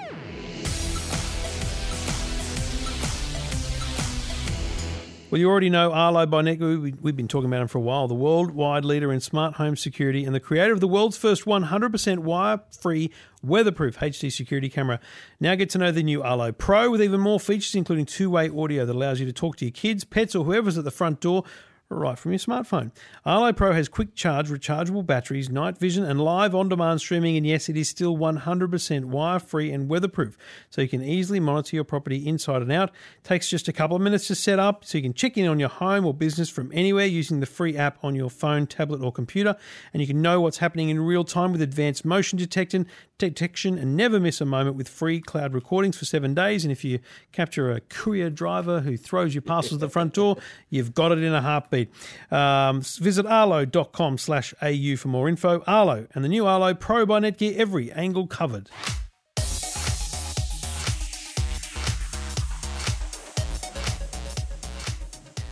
[5.28, 6.80] Well, you already know Arlo by Netgear.
[6.80, 8.06] We- We've been talking about him for a while.
[8.06, 12.20] The worldwide leader in smart home security and the creator of the world's first 100%
[12.20, 13.10] wire-free,
[13.42, 15.00] weatherproof HD security camera.
[15.40, 18.86] Now get to know the new Arlo Pro with even more features, including two-way audio
[18.86, 21.42] that allows you to talk to your kids, pets, or whoever's at the front door
[21.88, 22.90] right from your smartphone.
[23.24, 27.36] Arlo Pro has quick charge, rechargeable batteries, night vision, and live on demand streaming.
[27.36, 30.36] And yes, it is still 100% wire free and weatherproof,
[30.68, 32.90] so you can easily monitor your property inside and out.
[33.22, 35.60] takes just a couple of minutes to set up, so you can check in on
[35.60, 39.12] your home or business from anywhere using the free app on your phone, tablet, or
[39.12, 39.56] computer.
[39.92, 42.86] And you can know what's happening in real time with advanced motion detection,
[43.18, 46.64] detection and never miss a moment with free cloud recordings for seven days.
[46.64, 47.00] And if you
[47.32, 50.36] capture a courier driver who throws your parcels at the front door,
[50.70, 51.90] you've got it in a heartbeat.
[52.30, 55.62] Um, visit arlo.com slash au for more info.
[55.66, 58.70] Arlo and the new Arlo Pro by Netgear, every angle covered.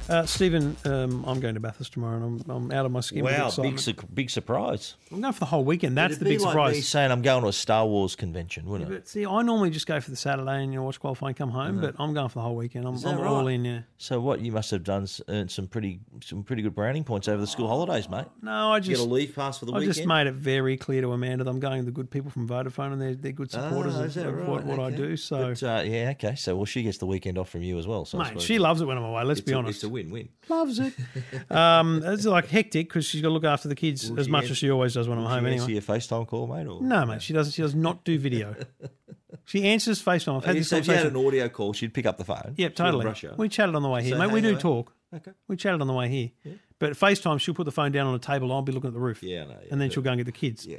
[0.07, 3.25] Uh, Stephen, um, I'm going to Bathurst tomorrow and I'm, I'm out of my skin.
[3.25, 4.97] Wow, big su- big surprise.
[5.11, 5.97] I'm going for the whole weekend.
[5.97, 6.75] That's It'd the big like surprise.
[6.75, 8.95] Me saying I'm going to a Star Wars convention, wouldn't it?
[8.95, 11.49] But see, I normally just go for the Saturday and you know watch qualifying, come
[11.49, 11.81] home.
[11.81, 12.87] But I'm going for the whole weekend.
[12.87, 13.27] I'm, I'm right?
[13.27, 13.65] all in.
[13.65, 13.81] Yeah.
[13.97, 14.41] So what?
[14.41, 17.69] You must have done earned some pretty some pretty good browning points over the school
[17.69, 18.27] holidays, mate.
[18.43, 19.91] No, I just get a leave pass for the I weekend.
[19.91, 22.31] I just made it very clear to Amanda that I'm going to the good people
[22.31, 24.49] from Vodafone and they're, they're good supporters Ah, of, is that of right?
[24.49, 25.17] what, what I do.
[25.17, 26.35] So, But, uh, yeah, okay.
[26.35, 28.05] So well, she gets the weekend off from you as well.
[28.05, 29.25] So mate, she loves it when I'm away.
[29.25, 29.83] Let's it's be a, honest.
[29.83, 30.29] It's a win-win.
[30.49, 30.93] Loves it.
[31.51, 34.33] um, it's like hectic because she's got to look after the kids Will as she
[34.33, 35.61] much as she always does when I'm home she anyway.
[35.61, 36.67] answer your FaceTime call, mate?
[36.67, 36.83] Or?
[36.83, 37.53] No, mate, she doesn't.
[37.53, 38.55] She does not do video.
[39.45, 40.37] she answers FaceTime.
[40.37, 41.21] I've had this so if you had conversation.
[41.21, 42.55] an audio call, she'd pick up the phone.
[42.57, 43.15] Yep, totally.
[43.37, 44.31] We chatted on the way here, mate.
[44.31, 44.61] We hey, do mate.
[44.61, 44.93] talk.
[45.15, 45.31] Okay.
[45.49, 46.57] We chatted on the way here.
[46.81, 48.53] But FaceTime, she'll put the phone down on a table.
[48.53, 49.23] I'll be looking at the roof.
[49.23, 50.67] Yeah, I know, yeah, and then she'll go and get the kids.
[50.67, 50.79] Yeah.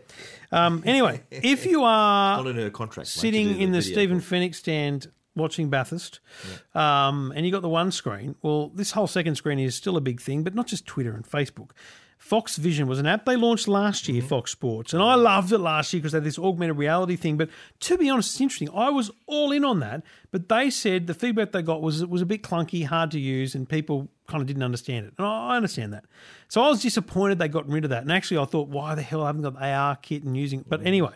[0.52, 3.08] Um, anyway, if you are Not in her contract.
[3.10, 4.40] mate, to sitting in the video Stephen call.
[4.40, 6.20] Fenech stand watching Bathurst,
[6.74, 10.02] um, and you got the one screen, well, this whole second screen is still a
[10.02, 11.72] big thing, but not just Twitter and Facebook.
[12.18, 15.60] Fox Vision was an app they launched last year, Fox Sports, and I loved it
[15.60, 17.38] last year because they had this augmented reality thing.
[17.38, 17.50] But
[17.82, 18.70] to be honest, it's interesting.
[18.74, 22.10] I was all in on that, but they said the feedback they got was it
[22.10, 25.14] was a bit clunky, hard to use, and people kind of didn't understand it.
[25.18, 26.06] And I understand that.
[26.48, 28.02] So I was disappointed they got rid of that.
[28.02, 30.62] And actually, I thought, why the hell I haven't got the AR kit and using
[30.62, 30.70] it?
[30.70, 31.14] But anyway,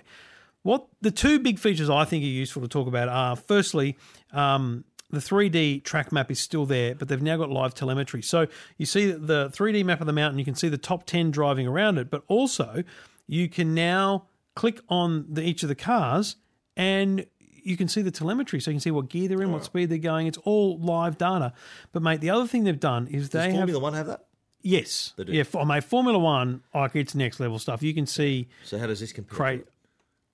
[0.69, 3.97] what the two big features I think are useful to talk about are firstly,
[4.31, 8.21] um, the 3D track map is still there, but they've now got live telemetry.
[8.21, 8.45] So
[8.77, 11.65] you see the 3D map of the mountain, you can see the top 10 driving
[11.65, 12.83] around it, but also
[13.25, 16.35] you can now click on the, each of the cars
[16.77, 18.59] and you can see the telemetry.
[18.59, 20.27] So you can see what gear they're in, what speed they're going.
[20.27, 21.51] It's all live data.
[21.93, 23.55] But, mate, the other thing they've done is they Does have.
[23.55, 24.25] Formula One have that?
[24.61, 25.15] Yes.
[25.17, 25.23] do.
[25.33, 27.81] Yeah, for, mate, Formula One, like it's next level stuff.
[27.81, 29.35] You can see So how does this compare?
[29.35, 29.65] Great.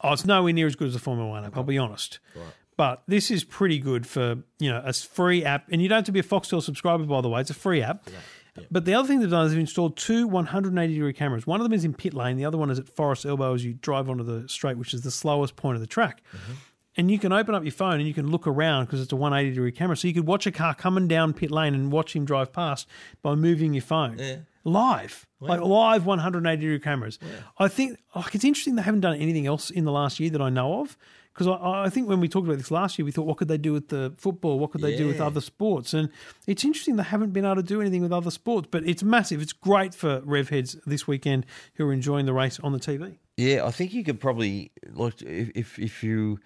[0.06, 1.58] Oh, it's nowhere near as good as the Formula One app.
[1.58, 2.20] I'll be honest.
[2.36, 2.46] Right.
[2.78, 6.06] But this is pretty good for you know a free app, and you don't have
[6.06, 7.42] to be a Foxtel subscriber, by the way.
[7.42, 8.08] It's a free app.
[8.08, 8.64] Yeah.
[8.72, 11.46] But the other thing they've done is they've installed two 180 degree cameras.
[11.46, 13.66] One of them is in pit lane, the other one is at Forest Elbow as
[13.66, 16.22] you drive onto the straight, which is the slowest point of the track.
[16.32, 16.54] Mm-hmm.
[16.98, 19.18] And you can open up your phone and you can look around because it's a
[19.18, 19.98] 180 degree camera.
[19.98, 22.88] So you could watch a car coming down pit lane and watch him drive past
[23.22, 27.20] by moving your phone live, like live 180 degree cameras.
[27.58, 30.42] I think like it's interesting they haven't done anything else in the last year that
[30.42, 30.98] I know of.
[31.34, 33.50] Because I, I think when we talked about this last year, we thought, what could
[33.50, 34.58] they do with the football?
[34.58, 35.94] What could they do with other sports?
[35.94, 36.10] And
[36.48, 39.42] it's interesting they haven't been able to do anything with other sports, but it's massive.
[39.42, 43.18] It's great for rev heads this weekend who are enjoying the race on the TV.
[43.36, 46.40] Yeah, I think you could probably like if if, if you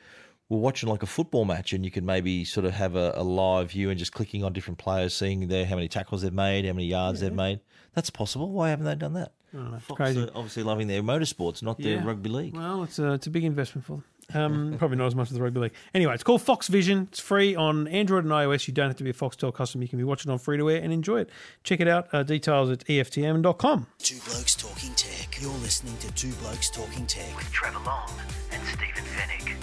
[0.50, 3.24] were watching like a football match and you could maybe sort of have a, a
[3.24, 6.66] live view and just clicking on different players, seeing there how many tackles they've made,
[6.66, 7.60] how many yards they've made.
[7.94, 8.52] That's possible.
[8.52, 9.32] Why haven't they done that?
[9.82, 10.30] Fox crazy.
[10.36, 12.06] obviously loving their motorsports, not their Yeah.
[12.06, 12.56] rugby league.
[12.56, 14.04] Well, it's a, it's a big investment for them.
[14.32, 15.74] Um, probably not as much as the rugby league.
[15.96, 17.08] Anyway, it's called Fox Vision.
[17.12, 18.68] It's free on Android and iOS.
[18.68, 19.84] You don't have to be a Foxtel customer.
[19.84, 21.30] You can be watching on free to air and enjoy it.
[21.64, 22.08] Check it out.
[22.14, 23.88] Uh, details at EFTM.com.
[23.98, 25.42] Two Blokes Talking Tech.
[25.42, 27.36] You're listening to Two Blokes Talking Tech.
[27.36, 28.12] With Trevor Long
[28.52, 29.56] and Stephen Fenech.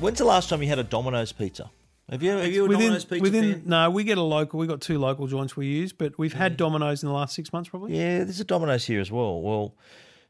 [0.00, 1.70] When's the last time you had a Domino's pizza?
[2.10, 2.30] Have you?
[2.32, 3.22] Have you a within Domino's pizza?
[3.22, 3.62] within fan?
[3.66, 4.60] no, we get a local.
[4.60, 7.52] We've got two local joints we use, but we've had Domino's in the last six
[7.52, 7.96] months probably.
[7.98, 9.40] Yeah, there's a Domino's here as well.
[9.40, 9.74] Well,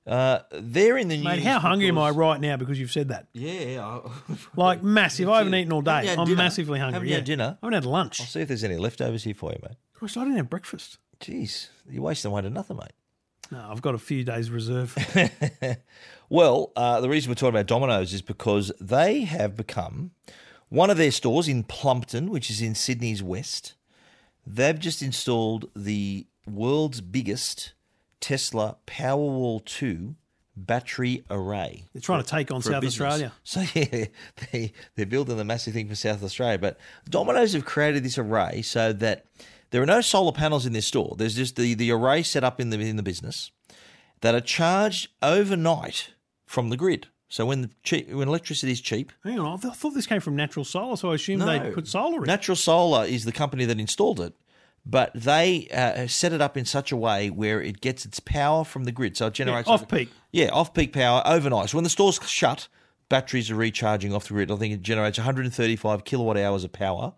[0.07, 1.25] uh, they're in the news.
[1.25, 3.27] Mate, how hungry am I because- right now because you've said that?
[3.33, 4.11] Yeah, I-
[4.57, 5.29] Like massive.
[5.29, 6.09] I haven't eaten all Haven't day.
[6.11, 6.37] had I'm dinner?
[6.39, 6.95] massively hungry.
[6.95, 7.19] Haven't you yeah.
[7.19, 7.59] had dinner?
[7.61, 8.21] I haven't had lunch.
[8.21, 9.77] I'll see if there's any leftovers here for you, mate.
[10.01, 10.99] Gosh, I didn't have breakfast.
[11.21, 12.93] Jeez, you're wasting away to nothing, mate.
[13.51, 14.97] No, I've got a few days reserve.
[16.29, 20.11] Well, uh, the reason we're talking about Domino's is because they have become
[20.69, 23.75] one of their stores in Plumpton, which is in Sydney's west.
[24.47, 27.73] They've just installed the world's biggest
[28.21, 30.17] Tesla Powerwall 2
[30.57, 31.85] battery array.
[31.93, 32.83] They're trying to take on South.
[32.83, 33.33] Australia.
[33.45, 34.07] So yeah,
[34.53, 36.59] they they're building the massive thing for South Australia.
[36.59, 39.27] But Domino's have created this array so that
[39.71, 41.15] there are no solar panels in this store.
[41.19, 43.51] There's just the, the array set up in the in the business
[44.23, 46.13] that are charged overnight
[46.47, 47.09] from the grid.
[47.29, 50.37] So when the cheap, when electricity is cheap, Hang on, I thought this came from
[50.37, 52.25] Natural Solar, so I assumed they put solar in.
[52.25, 54.33] Natural Solar is the company that installed it,
[54.85, 58.65] but they uh, set it up in such a way where it gets its power
[58.65, 59.17] from the grid.
[59.17, 60.09] So it generates off peak.
[60.31, 61.71] Yeah, off peak power overnight.
[61.71, 62.69] So when the store's shut,
[63.09, 64.51] batteries are recharging off the grid.
[64.53, 67.15] I think it generates 135 kilowatt hours of power.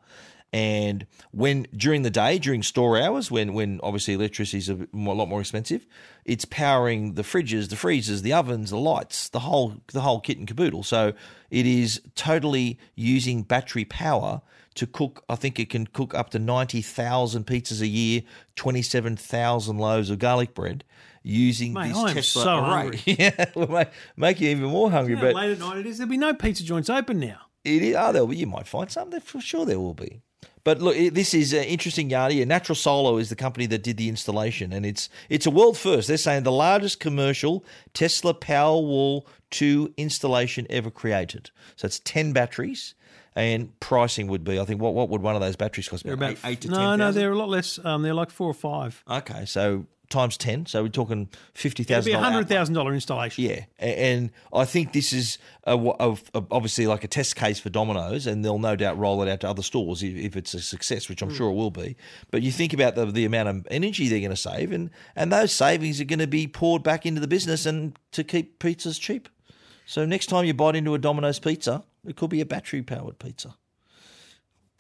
[0.53, 5.15] And when during the day, during store hours, when when obviously electricity is a more-
[5.15, 5.87] lot more expensive,
[6.25, 10.39] it's powering the fridges, the freezers, the ovens, the lights, the whole the whole kit
[10.39, 10.83] and caboodle.
[10.83, 11.13] So
[11.51, 14.41] it is totally using battery power
[14.77, 15.23] to cook.
[15.29, 18.23] I think it can cook up to ninety thousand pizzas a year,
[18.57, 20.83] twenty seven thousand loaves of garlic bread
[21.23, 23.03] using Mate, this I am Tesla so hungry.
[23.05, 25.11] yeah, will make, make you even more hungry.
[25.13, 25.99] You know but late at night it is.
[25.99, 27.41] There'll be no pizza joints open now.
[27.65, 29.11] it is, oh, there'll be, you might find some.
[29.11, 30.23] There for sure there will be.
[30.65, 32.37] But look, this is uh, interesting, Yardy.
[32.37, 35.77] Yeah, Natural Solar is the company that did the installation, and it's it's a world
[35.77, 36.09] first.
[36.09, 41.51] They're saying the largest commercial Tesla Powerwall 2 installation ever created.
[41.77, 42.95] So it's 10 batteries,
[43.35, 46.05] and pricing would be, I think, what what would one of those batteries cost?
[46.05, 46.99] They're about eight, eight to no, 10,000?
[46.99, 47.79] no, they're a lot less.
[47.85, 49.03] Um, they're like four or five.
[49.09, 50.67] Okay, so times 10.
[50.67, 52.05] So we're talking It'd $50,000.
[52.05, 52.57] be a hundred outlay.
[52.57, 53.45] thousand dollar installation.
[53.45, 57.71] Yeah, and I think this is a, a, a- obviously like a test case for
[57.71, 60.61] Domino's, and they'll no doubt roll it out to other stores if, if it's a
[60.61, 61.37] success, which I'm hmm.
[61.37, 61.97] sure it will be.
[62.31, 65.33] But you think about the the amount of energy they're going to save, and and
[65.33, 69.01] those savings are going to be poured back into the business and to keep pizzas
[69.01, 69.29] cheap.
[69.87, 73.19] So next time you bite into a Domino's pizza, it could be a battery powered
[73.19, 73.57] pizza,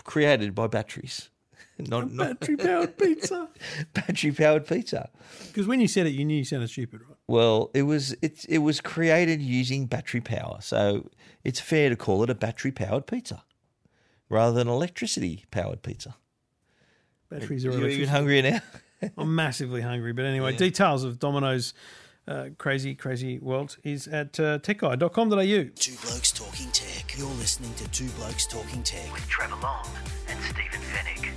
[0.04, 1.30] created by batteries.
[1.88, 3.48] Not, not Battery powered pizza.
[3.94, 5.10] battery powered pizza.
[5.46, 7.16] Because when you said it, you knew you sounded stupid, right?
[7.28, 11.08] Well, it was it it was created using battery power, so
[11.44, 13.44] it's fair to call it a battery powered pizza
[14.28, 16.16] rather than electricity powered pizza.
[17.30, 18.60] Batteries are You're even hungrier now.
[19.16, 20.12] I'm massively hungry.
[20.12, 21.74] But anyway, details of Domino's
[22.26, 25.70] uh, crazy, crazy world is at uh, techguide.com.au.
[25.74, 27.16] Two Blokes Talking Tech.
[27.16, 29.12] You're listening to Two Blokes Talking Tech.
[29.12, 29.86] With Trevor Long
[30.28, 31.32] and Stephen Fenech.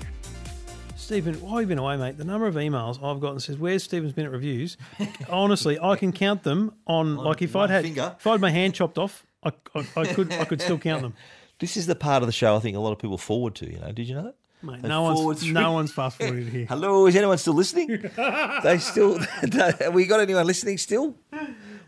[1.12, 4.16] Stephen, while you've been away, mate, the number of emails I've gotten says, "Where's Stephen's
[4.16, 4.78] minute reviews?"
[5.30, 8.16] Honestly, I can count them on, like if I'd had finger.
[8.18, 11.02] if I had my hand chopped off, I, I, I could I could still count
[11.02, 11.14] them.
[11.60, 13.70] This is the part of the show I think a lot of people forward to.
[13.70, 14.36] You know, did you know that?
[14.64, 16.66] Mate, no one's through- no one's fast forwarded here.
[16.70, 18.10] Hello, is anyone still listening?
[18.64, 19.20] they still.
[19.20, 21.18] have we got anyone listening still?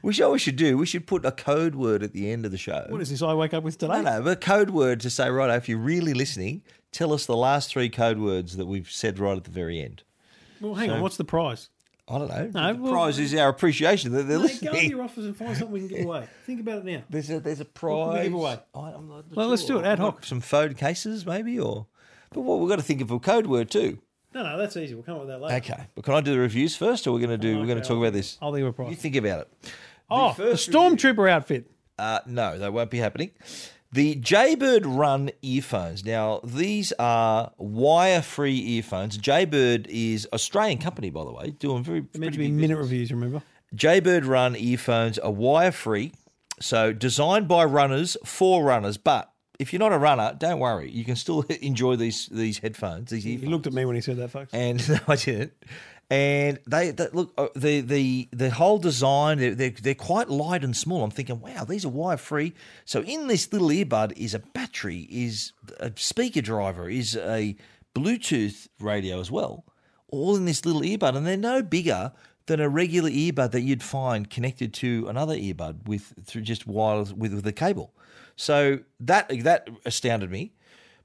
[0.04, 0.78] We should, we should do.
[0.78, 2.86] We should put a code word at the end of the show.
[2.90, 3.22] What is this?
[3.22, 4.02] I wake up with today.
[4.02, 6.62] No, no, but a code word to say, right, if you're really listening,
[6.94, 10.04] tell us the last three code words that we've said right at the very end.
[10.62, 11.02] Well, hang on.
[11.02, 11.70] What's the prize?
[12.08, 12.52] I don't know.
[12.54, 15.36] No, the well- prize is our appreciation that they're Mate, go to your office and
[15.36, 16.28] find something we can give away.
[16.46, 17.04] Think about it now.
[17.10, 18.24] There's a there's a prize.
[18.24, 18.60] give away?
[18.76, 20.26] I, am not Well, let's do it, ad hoc.
[20.26, 21.88] Some phone cases, maybe, or.
[22.32, 24.00] But what we've got to think of a code word too.
[24.34, 24.96] No, no, that's easy.
[24.96, 25.56] We'll come up with that later.
[25.58, 27.60] Okay, but can I do the reviews first, or we're going to do?
[27.60, 28.38] we're going to talk I'll- about this.
[28.42, 29.72] I'll of a You think about it.
[30.10, 31.70] Oh, the Stormtrooper outfit.
[31.98, 33.32] Uh, no, that won't be happening.
[33.94, 36.04] The Jaybird Run earphones.
[36.04, 39.18] Now, these are wire-free earphones.
[39.18, 42.78] Jaybird is Australian company, by the way, doing very They're meant to be minute business.
[42.80, 43.44] reviews, remember?
[43.76, 46.12] Jaybird Run earphones are wire-free,
[46.60, 48.98] so designed by runners for runners.
[48.98, 53.12] But if you're not a runner, don't worry, you can still enjoy these these headphones.
[53.12, 54.52] These He looked at me when he said that, folks.
[54.56, 55.54] and no, I didn't.
[56.10, 60.64] And they, they look uh, the the the whole design they're, they're they're quite light
[60.64, 61.04] and small.
[61.04, 62.54] I'm thinking, wow, these are wire free.
[62.86, 67.56] So in this little earbud is a battery, is a speaker driver, is a
[67.96, 69.66] Bluetooth radio as well,
[70.10, 72.12] all in this little earbud, and they're no bigger
[72.46, 77.14] than a regular earbud that you'd find connected to another earbud with through just wireless
[77.14, 77.94] with, with a cable.
[78.36, 80.54] So that that astounded me.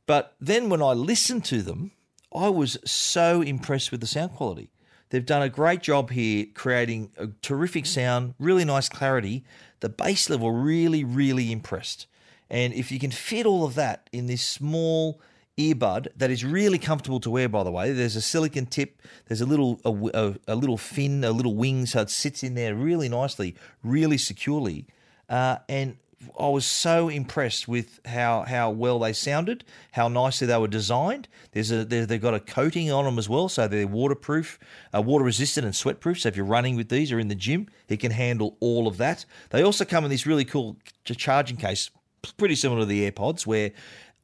[0.06, 1.92] But then when I listened to them,
[2.34, 4.70] I was so impressed with the sound quality.
[5.10, 9.44] They've done a great job here creating a terrific sound, really nice clarity.
[9.80, 12.06] The bass level, really, really impressed.
[12.50, 15.20] And if you can fit all of that in this small
[15.58, 19.40] earbud that is really comfortable to wear, by the way, there's a silicon tip, there's
[19.40, 23.08] a little a, a, little fin, a little wing, so it sits in there really
[23.08, 24.86] nicely, really securely.
[25.28, 25.96] Uh, and
[26.38, 31.28] I was so impressed with how how well they sounded, how nicely they were designed.
[31.52, 34.58] There's a they- they've got a coating on them as well, so they're waterproof,
[34.92, 36.20] uh, water resistant, and sweat proof.
[36.20, 38.96] So if you're running with these or in the gym, it can handle all of
[38.96, 39.24] that.
[39.50, 41.90] They also come in this really cool charging case,
[42.36, 43.70] pretty similar to the AirPods, where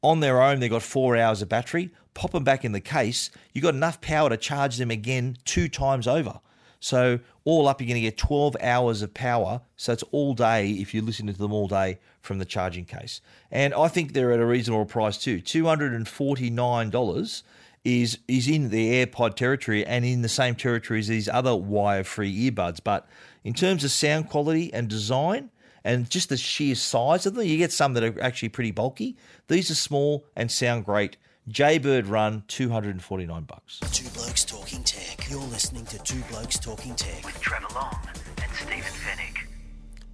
[0.03, 1.91] on their own they've got four hours of battery.
[2.13, 5.69] Pop them back in the case, you've got enough power to charge them again two
[5.69, 6.41] times over.
[6.85, 9.63] So all up, you're going to get 12 hours of power.
[9.75, 13.23] So it's all day if you're listening to them all day from the charging case.
[13.51, 15.41] And I think they're at a reasonable price too.
[15.41, 17.43] $249
[17.85, 22.51] is is in the AirPod territory and in the same territory as these other wire-free
[22.51, 22.81] earbuds.
[22.85, 23.09] But
[23.45, 25.49] in terms of sound quality and design,
[25.85, 29.17] and just the sheer size of them, you get some that are actually pretty bulky.
[29.49, 31.17] These are small and sound great.
[31.49, 33.81] Jaybird Run, 249 bucks.
[33.93, 35.29] Two Blokes Talking Tech.
[35.31, 37.25] You're listening to Two Blokes Talking Tech.
[37.25, 37.99] With Trevor Long
[38.43, 39.47] and Stephen Fenech.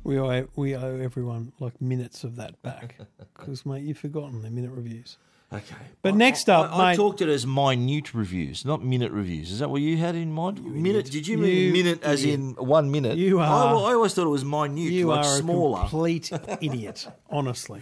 [0.02, 2.96] We owe, we owe everyone like minutes of that back.
[3.40, 5.16] Because, mate, you've forgotten the minute reviews.
[5.50, 5.74] Okay.
[6.02, 9.50] But next up, I, I mate- talked it as minute reviews, not minute reviews.
[9.50, 10.62] Is that what you had in mind?
[10.62, 11.10] minute?
[11.10, 13.16] Did you mean You minute as in one minute?
[13.16, 15.78] You I- are- I, always thought it was minute, You like are smaller.
[15.78, 17.80] a complete idiot, honestly.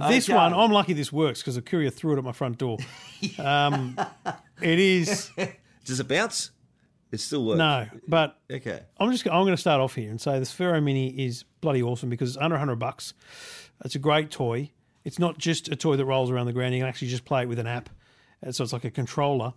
[0.00, 0.36] But this Okay.
[0.36, 2.78] one, I'm lucky this works because a courier threw it at my front door.
[3.38, 3.98] Um,
[4.62, 5.30] it is
[5.84, 6.50] Does it bounce?
[7.10, 7.58] It still works.
[7.58, 8.80] no, but Okay.
[9.00, 11.82] I'm just I'm going to start off here and say the Sphero Mini is bloody
[11.82, 13.14] awesome because it's under 100 bucks.
[13.84, 14.70] It's a great toy.
[15.04, 16.74] It's not just a toy that rolls around the ground.
[16.74, 17.88] You can actually just play it with an app,
[18.46, 19.54] Uh, so it's like a controller.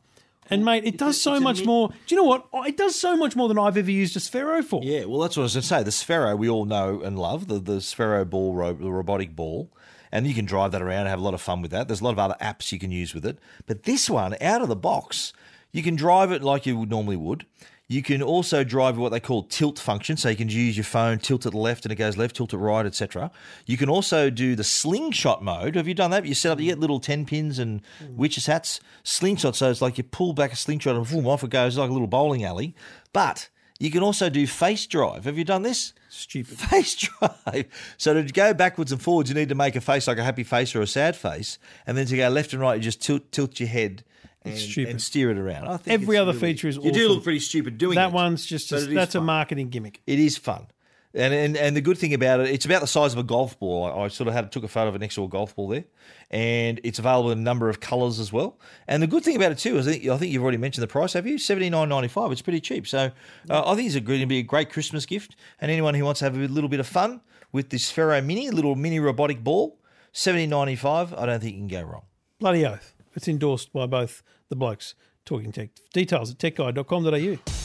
[0.49, 1.89] And mate, it does so it's a much mid- more.
[1.89, 2.47] Do you know what?
[2.51, 4.81] Oh, It does so much more than I've ever used a Sphero for.
[4.83, 5.83] Yeah, well, that's what I was going to say.
[5.83, 9.69] The Sphero we all know and love, the, the Sphero ball, ro- the robotic ball.
[10.11, 11.87] And you can drive that around and have a lot of fun with that.
[11.87, 13.39] There's a lot of other apps you can use with it.
[13.65, 15.33] But this one, out of the box,
[15.71, 17.45] you can drive it like you would normally would.
[17.87, 21.19] You can also drive what they call tilt function, so you can use your phone,
[21.19, 23.31] tilt it left and it goes left, tilt it right, etc.
[23.65, 25.75] You can also do the slingshot mode.
[25.75, 26.25] Have you done that?
[26.25, 29.57] You set up, you get little ten pins and witches hats, slingshot.
[29.57, 31.93] So it's like you pull back a slingshot and boom, off it goes like a
[31.93, 32.75] little bowling alley.
[33.11, 33.49] But
[33.81, 35.25] you can also do face drive.
[35.25, 35.93] Have you done this?
[36.09, 36.57] Stupid.
[36.69, 37.65] Face drive.
[37.97, 40.43] So to go backwards and forwards, you need to make a face like a happy
[40.43, 41.57] face or a sad face,
[41.87, 44.03] and then to go left and right, you just tilt tilt your head
[44.43, 44.91] and, stupid.
[44.91, 45.67] and steer it around.
[45.67, 48.13] I think Every other really- feature is You do look pretty stupid doing That it.
[48.13, 50.01] one's just but a, it is that's a marketing gimmick.
[50.05, 50.67] It is fun.
[51.13, 53.59] And, and and the good thing about it, it's about the size of a golf
[53.59, 53.85] ball.
[53.85, 55.67] I, I sort of had took a photo of it next to a golf ball
[55.67, 55.83] there,
[56.29, 58.57] and it's available in a number of colours as well.
[58.87, 60.83] And the good thing about it too is I think, I think you've already mentioned
[60.83, 61.11] the price.
[61.11, 62.31] Have you seventy nine ninety five?
[62.31, 62.87] It's pretty cheap.
[62.87, 63.11] So
[63.49, 65.35] uh, I think it's going to be a great Christmas gift.
[65.59, 67.19] And anyone who wants to have a little bit of fun
[67.51, 69.81] with this Sphero Mini, little mini robotic ball,
[70.13, 71.13] seventy ninety five.
[71.13, 72.03] I don't think you can go wrong.
[72.39, 72.95] Bloody oath.
[73.15, 74.95] It's endorsed by both the blokes
[75.25, 75.71] talking tech.
[75.93, 77.60] Details at techguide.com.au.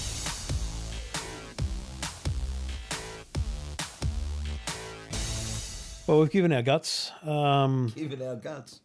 [6.07, 7.11] Well, we've given our guts.
[7.23, 8.81] Um, Giving our guts.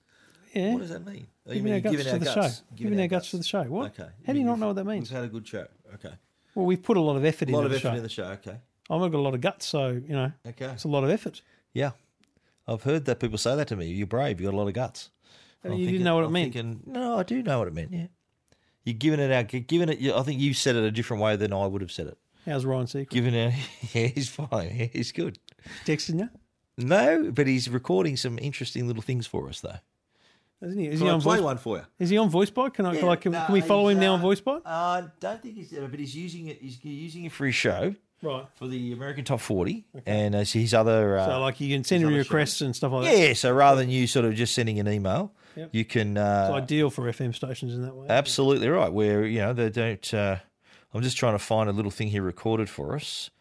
[0.54, 0.74] yeah.
[0.74, 1.28] What does that mean?
[1.48, 2.50] Oh, you Giving mean our guts to the show.
[2.76, 3.64] Giving our guts to the show.
[3.64, 3.92] What?
[4.00, 4.10] Okay.
[4.26, 5.10] How do you not know what that means?
[5.12, 5.68] We've had a good show.
[5.96, 6.14] Okay.
[6.56, 7.60] Well, we've put a lot of effort in the show.
[7.60, 7.98] A lot into of the effort show.
[7.98, 8.10] in the
[8.46, 8.52] show.
[8.52, 8.58] Okay.
[8.90, 10.66] I've got a lot of guts, so you know, Okay.
[10.66, 11.42] it's a lot of effort.
[11.74, 11.92] Yeah.
[12.68, 13.88] I've heard that people say that to me.
[13.88, 14.40] You're brave.
[14.42, 15.10] You've got a lot of guts.
[15.64, 16.54] I'm you didn't know what it I'm meant.
[16.54, 17.92] Thinking, no, I do know what it meant.
[17.92, 18.08] Yeah.
[18.84, 20.12] You're giving it out, giving it.
[20.14, 22.18] I think you said it a different way than I would have said it.
[22.48, 23.10] How's Ryan Seacrest?
[23.10, 23.54] Giving it,
[23.94, 24.76] yeah, he's fine.
[24.76, 25.38] Yeah, he's good.
[25.86, 26.30] Texting you?
[26.84, 29.78] No, but he's recording some interesting little things for us, though.
[30.64, 30.88] Isn't he?
[30.88, 31.44] Is Can he I on play voice?
[31.44, 31.84] one for you?
[31.98, 32.74] Is he on VoiceBot?
[32.76, 32.96] Can I?
[32.96, 34.62] can, I- can, can we follow him now on VoiceBot?
[34.66, 36.62] I don't think he's, there, but he's using it.
[36.62, 38.46] He's using it for his show Right.
[38.54, 41.18] for the American Top Forty, and uh, his other.
[41.18, 43.18] Uh, So like you can send him other requests and stuff like that.
[43.18, 45.70] yeah, so rather than you sort of just sending an email, Yep.
[45.74, 46.12] you can.
[46.18, 48.06] It's Uh, ideal for FM stations in that way.
[48.10, 48.94] absolutely right.
[48.94, 50.14] Where you know they don't.
[50.14, 50.36] Uh,
[50.94, 53.32] I'm just trying to find a little thing he recorded for us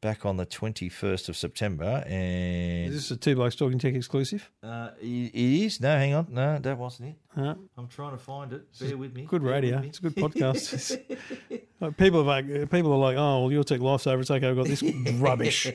[0.00, 4.50] back on the 21st of September, and Is this a two blokes talking tech exclusive?
[4.62, 5.80] uh, it is.
[5.80, 7.14] No, hang on, no, that wasn't it.
[7.34, 7.54] Huh?
[7.76, 8.62] I'm trying to find it.
[8.78, 9.22] Bear with me.
[9.24, 9.80] Good Bear radio.
[9.80, 9.88] me.
[9.88, 10.98] It's a good podcast.
[11.96, 14.20] People are like, people are like, oh, well, you'll take lifesaver.
[14.20, 14.48] It's okay.
[14.48, 14.82] I've got this
[15.14, 15.72] rubbish.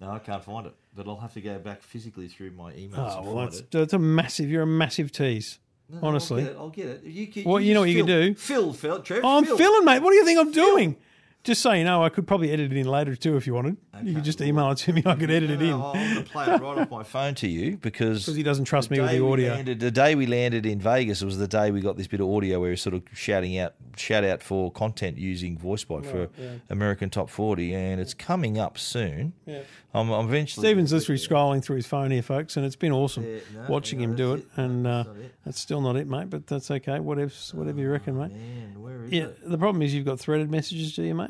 [0.00, 3.16] No, I can't find it, but I'll have to go back physically through my emails
[3.18, 3.70] Oh well, that's it.
[3.70, 4.48] that's a massive.
[4.48, 5.58] You're a massive tease.
[5.90, 6.42] No, honestly.
[6.42, 6.56] I'll get it.
[6.58, 7.04] I'll get it.
[7.04, 8.34] You, can, Well, you know what you can do?
[8.34, 9.56] Fill, Phil, Trev, Oh, I'm Phil.
[9.56, 10.02] filling, mate.
[10.02, 10.96] What do you think I'm doing?
[11.44, 13.76] Just so you know, I could probably edit it in later too if you wanted.
[14.02, 15.02] you could just email it to me.
[15.06, 17.34] I could edit it in no, I'm going to play it right off my phone
[17.36, 19.54] to you because because he doesn't trust me with the audio.
[19.54, 22.28] landed- the day we landed in Vegas was the day we got this bit of
[22.28, 26.28] audio where he's sort of shouting out, shout out for content using VoiceBot for
[26.68, 29.32] American Top 40, and it's coming up soon.
[29.46, 29.60] Yeah.
[29.94, 30.66] I'm, I'm eventually.
[30.66, 34.00] Stephen's literally scrolling through his phone here, folks, and it's been awesome Yeah, no, watching
[34.00, 34.38] no, him do it.
[34.40, 34.46] it.
[34.56, 35.34] And uh, That's it.
[35.46, 36.28] that's still not it, mate.
[36.28, 37.00] But that's okay.
[37.00, 38.32] Whatever, whatever you reckon, mate.
[38.32, 39.22] Man, where is Yeah.
[39.24, 39.48] it?
[39.48, 41.27] The problem is you've got threaded messages, to you, mate?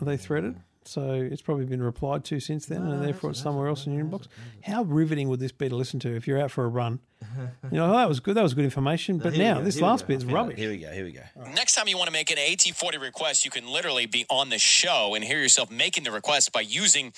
[0.00, 0.56] Are they threaded?
[0.84, 4.04] So it's probably been replied to since then, and therefore it's somewhere else in your
[4.04, 4.26] inbox.
[4.62, 7.00] How riveting would this be to listen to if you're out for a run?
[7.70, 8.34] You know, oh, that was good.
[8.34, 9.18] That was good information.
[9.18, 10.58] But Here now go, this here last bit bit's Here we go, rubbish.
[10.58, 10.90] Here we go.
[10.90, 11.52] Here we go.
[11.54, 14.58] Next time you want to make an AT40 request, you can literally be on the
[14.58, 17.12] show and hear yourself making the request by using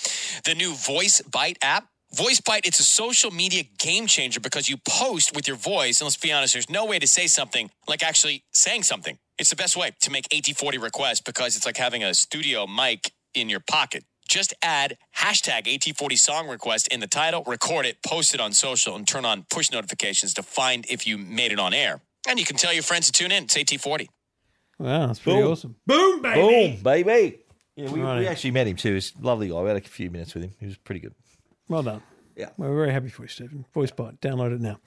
[0.44, 1.88] the new Voice Bite app.
[2.14, 6.00] Voice Bite, it's a social media game changer because you post with your voice.
[6.00, 9.18] And let's be honest, there's no way to say something like actually saying something.
[9.38, 13.12] It's the best way to make AT40 requests because it's like having a studio mic
[13.34, 14.04] in your pocket.
[14.28, 18.94] Just add hashtag AT40 song request in the title, record it, post it on social,
[18.94, 22.02] and turn on push notifications to find if you made it on air.
[22.28, 23.44] And you can tell your friends to tune in.
[23.44, 24.08] It's AT40.
[24.78, 25.52] Wow, that's pretty Boom.
[25.52, 25.76] awesome.
[25.86, 26.40] Boom, baby.
[26.40, 27.38] Boom, baby.
[27.74, 28.20] Yeah, we, Righty.
[28.20, 28.94] we actually met him too.
[28.94, 29.60] He's a lovely guy.
[29.62, 30.52] We had a few minutes with him.
[30.60, 31.14] He was pretty good.
[31.72, 32.02] Well done.
[32.36, 32.48] Yeah.
[32.56, 33.64] We're very happy for you, Stephen.
[33.74, 34.20] Voice Bite.
[34.20, 34.78] Download it now.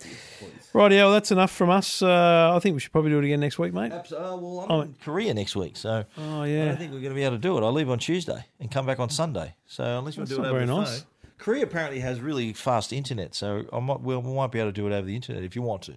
[0.73, 2.01] Right, yeah, well, that's enough from us.
[2.01, 3.91] Uh, I think we should probably do it again next week, mate.
[3.91, 4.27] Absolutely.
[4.29, 4.81] well, I'm Oh.
[4.81, 6.65] in Korea next week, so Oh, I yeah.
[6.65, 7.61] don't think we're going to be able to do it.
[7.63, 9.55] I leave on Tuesday and come back on Sunday.
[9.67, 10.99] So unless we That's do it not over very the nice.
[11.01, 11.07] phone,
[11.37, 14.73] Korea apparently has really fast internet, so I might well, we might be able to
[14.73, 15.95] do it over the internet if you want to.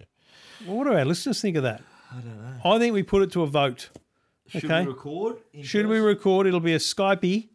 [0.67, 1.81] Well, what do our listeners think of that?
[2.11, 2.71] I don't know.
[2.71, 3.89] I think we put it to a vote.
[4.47, 4.81] Should Okay.
[4.81, 5.37] we record?
[5.53, 6.05] in Should we person?
[6.05, 6.47] record?
[6.47, 7.49] It'll be a Skypey,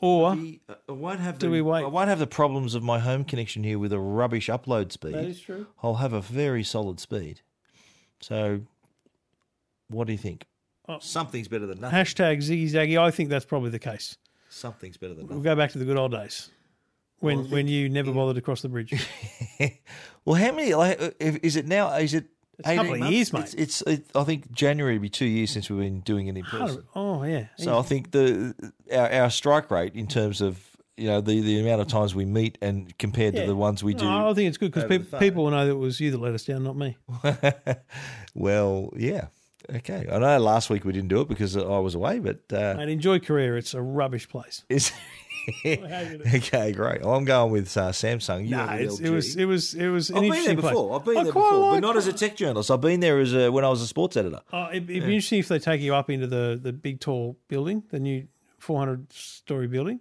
[0.00, 1.38] or We- uh, I won't have.
[1.38, 1.84] Do the, we wait?
[1.84, 5.14] I won't have the problems of my home connection here with a rubbish upload speed.
[5.14, 5.66] That is true.
[5.82, 7.40] I'll have a very solid speed.
[8.20, 8.62] So,
[9.88, 10.46] what do you think?
[10.88, 10.98] Oh.
[11.00, 11.98] Something's better than nothing.
[11.98, 12.98] hashtag Ziggy Zaggy.
[12.98, 14.16] I think that's probably the case.
[14.48, 15.36] Something's better than nothing.
[15.42, 16.48] We'll go back to the good old days
[17.20, 18.94] when when you never bothered to cross the bridge.
[20.24, 20.74] Well, how many?
[20.74, 21.94] Like, uh, if- is it now?
[21.94, 22.26] Is it?
[22.64, 23.12] A couple 18 of months?
[23.14, 23.42] years, mate.
[23.44, 26.36] It's, it's it, I think January will be two years since we've been doing it
[26.36, 26.84] in person.
[26.94, 27.46] oh yeah.
[27.58, 28.54] So I think the
[28.92, 30.60] our, our strike rate in terms of
[30.96, 33.42] you know the, the amount of times we meet and compared Yeah.
[33.42, 34.04] to the ones we do.
[34.04, 36.10] No, I think it's good because over the people, will know that it was you
[36.10, 36.96] that let us down, not me.
[38.34, 39.26] well, yeah.
[39.72, 40.06] Okay.
[40.10, 42.88] I know last week we didn't do it because I was away, but uh, Mate,
[42.88, 43.54] enjoy Korea.
[43.54, 44.64] It's a rubbish place.
[44.70, 44.92] it's
[46.34, 46.72] okay.
[46.72, 47.02] Great.
[47.02, 48.44] Well, I'm going with uh, Samsung.
[48.44, 50.38] You Nah, went with it's, it was it was it was an I've been there
[50.38, 50.72] interesting place.
[50.72, 50.96] before.
[50.98, 52.70] I've been I there before, like but not as a tech journalist.
[52.70, 54.40] I've been there as a, when I was a sports editor.
[54.52, 57.38] Oh, it'd, it'd be interesting if they take you up into the, the big tall
[57.48, 58.26] building, the new
[58.58, 60.00] 400 story building.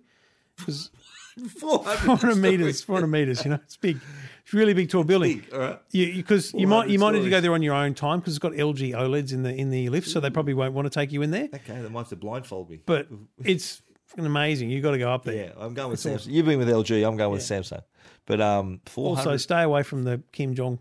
[0.57, 0.89] Because
[1.59, 3.99] 400 meters, 400 meters, you know, it's big.
[4.43, 5.39] It's really big tall building.
[5.39, 5.79] big, all right.
[5.91, 8.33] Because you, might you 400 might need to go there on your own time because
[8.33, 10.89] it's got LG OLEDs in the in the lift, so they probably won't want to
[10.89, 11.49] take you in there.
[11.53, 12.79] Okay, they might have to blindfold me.
[12.85, 13.07] But
[13.43, 14.69] it's fucking amazing.
[14.69, 15.35] You've got to go up there.
[15.35, 16.31] yeah, I'm going with Samsung.
[16.31, 17.07] You've been with LG.
[17.07, 17.81] I'm going with Samsung.
[18.25, 19.19] But um, 400.
[19.19, 20.79] Also, stay away from the Kim Jong.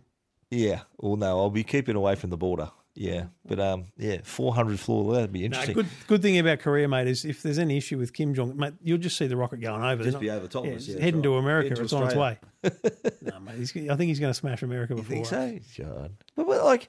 [0.50, 0.80] yeah.
[0.98, 2.70] Well, no, I'll be keeping away from the border.
[2.98, 5.12] Yeah, but um, yeah, 400 floor.
[5.12, 5.74] That'd be No, interesting.
[5.74, 8.72] good good thing about Korea, mate, is if there's any issue with Kim Jong, mate,
[8.82, 10.02] you'll just see the rocket going over.
[10.02, 11.38] Just be over top yeah, yeah, heading to right.
[11.38, 11.68] America.
[11.68, 12.38] Heading to it's on its way.
[13.20, 15.10] No, mate, he's, I think he's going to smash America before.
[15.10, 15.30] think us.
[15.30, 16.16] so, John?
[16.36, 16.88] But, but like,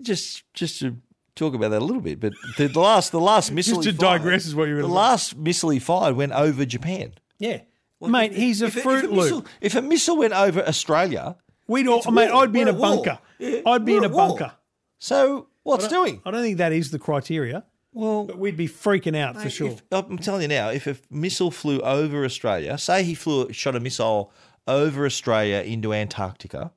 [0.00, 0.96] just just to
[1.34, 2.20] talk about that a little bit.
[2.20, 4.88] But the, last the last missile Just to fired- digress is what you were The
[4.88, 7.14] last missile he fired went over Japan.
[7.38, 7.60] Yeah,
[8.00, 9.48] Like, mate, he's a if fruit if a missile, loop.
[9.60, 12.42] If a missile went over Australia, We'd all, mate, war.
[12.42, 13.18] I'd be in a bunker.
[13.38, 14.28] Yeah, I'd be in a war.
[14.28, 14.52] bunker.
[14.98, 16.20] so what's I doing?
[16.24, 19.68] I don't think that is the criteria, Well, but we'd be freaking out for sure.
[19.68, 23.74] if- I'm telling you now, if a missile flew over Australia, say he flew shot
[23.74, 24.32] a missile
[24.68, 26.72] over Australia into Antarctica,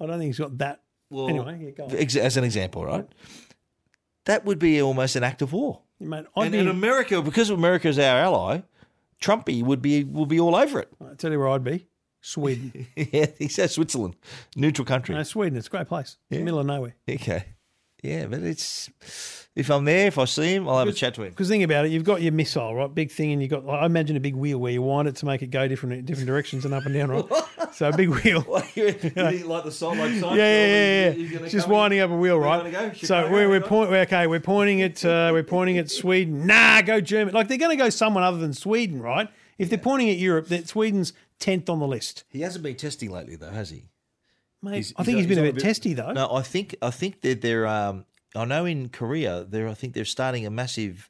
[0.00, 0.80] I don't think he's got that.
[1.10, 3.06] well, anyway, yeah, as an example, right?
[4.24, 5.80] That would be almost an act of war.
[6.00, 8.62] Mate, I'd And, be, and America, because America is our ally,
[9.22, 10.88] Trumpy would be will be all over it.
[11.00, 11.86] I tell you where I'd be.
[12.20, 12.86] Sweden.
[12.96, 14.16] yeah, he says Switzerland,
[14.56, 15.14] neutral country.
[15.14, 15.56] no, Sweden.
[15.58, 16.16] It's a great place.
[16.30, 16.94] In the middle of nowhere.
[17.08, 17.44] Okay,
[18.04, 18.90] yeah, but it's
[19.56, 21.30] if I'm there, if I see him, I'll have a chat to him.
[21.30, 22.92] Because think about it, you've got your missile, right?
[22.92, 25.26] Big thing, and you've got, I imagine a big wheel where you wind it to
[25.26, 27.24] make it go different different directions and up and down, right?
[27.72, 28.44] so a big wheel.
[28.48, 31.48] like the song, like Yeah, yeah, yeah, yeah.
[31.48, 32.70] Just winding up a wheel, right?
[32.70, 32.92] go?
[32.94, 34.26] So we're, we're point, we're- okay.
[34.26, 36.46] We're pointing at uh, we're pointing at Sweden.
[36.54, 37.32] Nah, go Germany.
[37.32, 39.28] Like they're going to go someone other than Sweden, right?
[39.56, 42.24] If they're pointing at Europe, that Sweden's tenth on the list.
[42.28, 43.84] He hasn't been testing lately, though, has he?
[44.64, 46.12] Mate, He's- I think he's he's been a bit testy though.
[46.12, 47.66] No, I think I think that they're.
[47.66, 48.04] Um,
[48.34, 49.68] I know in Korea, they're.
[49.68, 51.08] I think they're starting a massive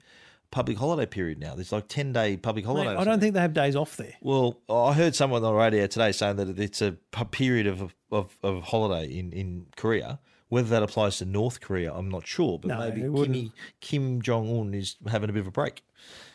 [0.50, 1.54] public holiday period now.
[1.54, 2.90] There's like ten day public holiday.
[2.94, 4.14] Mate, I don't think they have days off there.
[4.20, 6.92] Well, I heard someone on the radio today saying that it's a
[7.30, 10.18] period of of, of holiday in, in Korea.
[10.50, 12.58] Whether that applies to North Korea, I'm not sure.
[12.60, 13.34] But No, maybe it wouldn't.
[13.34, 15.82] Kim, Kim Jong Un is having a bit of a break.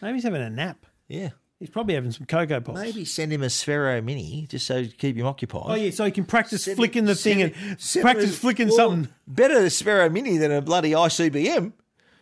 [0.01, 0.85] Maybe he's having a nap.
[1.07, 1.29] Yeah,
[1.59, 2.79] He's probably having some cocoa pops.
[2.79, 5.63] maybe send him a Sphero Mini just so to keep him occupied.
[5.67, 8.35] Oh yeah, so he can practice Send flicking him- the thing and send practice him-
[8.35, 9.13] flicking well, something.
[9.27, 11.73] Better a Sphero Mini than a bloody ICBM.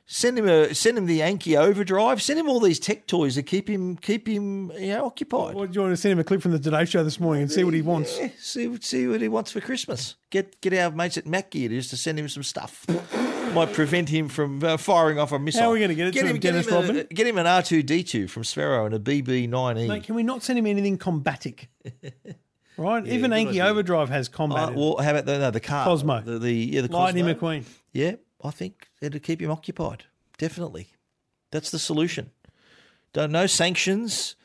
[0.09, 2.21] Send him a send him the Anki Overdrive.
[2.21, 5.53] Send him all these tech toys to keep him keep him you know occupied.
[5.53, 7.43] What, do you want to send him a clip from the Today Show this morning
[7.43, 8.17] and see what he wants?
[8.17, 10.15] Yeah, see what see what he wants for Christmas.
[10.31, 12.85] Get get our mates at Mac Gear just to send him some stuff.
[13.58, 15.62] Might prevent him from uh, firing off a missile.
[15.62, 17.08] How are we gonna get it to him, get Dennis him a- Rodman?
[17.14, 19.88] get him an R two D two from Sphero and a BB nine E.
[19.88, 21.68] Mate, can we not send him anything combatic?
[22.78, 23.05] right?
[23.08, 23.64] Even good Anki.
[23.64, 24.70] Overdrive has combat.
[24.70, 26.22] Uh, well, how about the no, the car Cosmo.
[26.22, 27.39] the, the yeah the Lightning Cosmo.
[27.60, 27.66] McQueen.
[27.91, 30.05] Yeah, I think it'll keep him occupied.
[30.38, 30.89] Definitely,
[31.51, 32.32] that's the solution.
[33.14, 34.36] Don't no sanctions.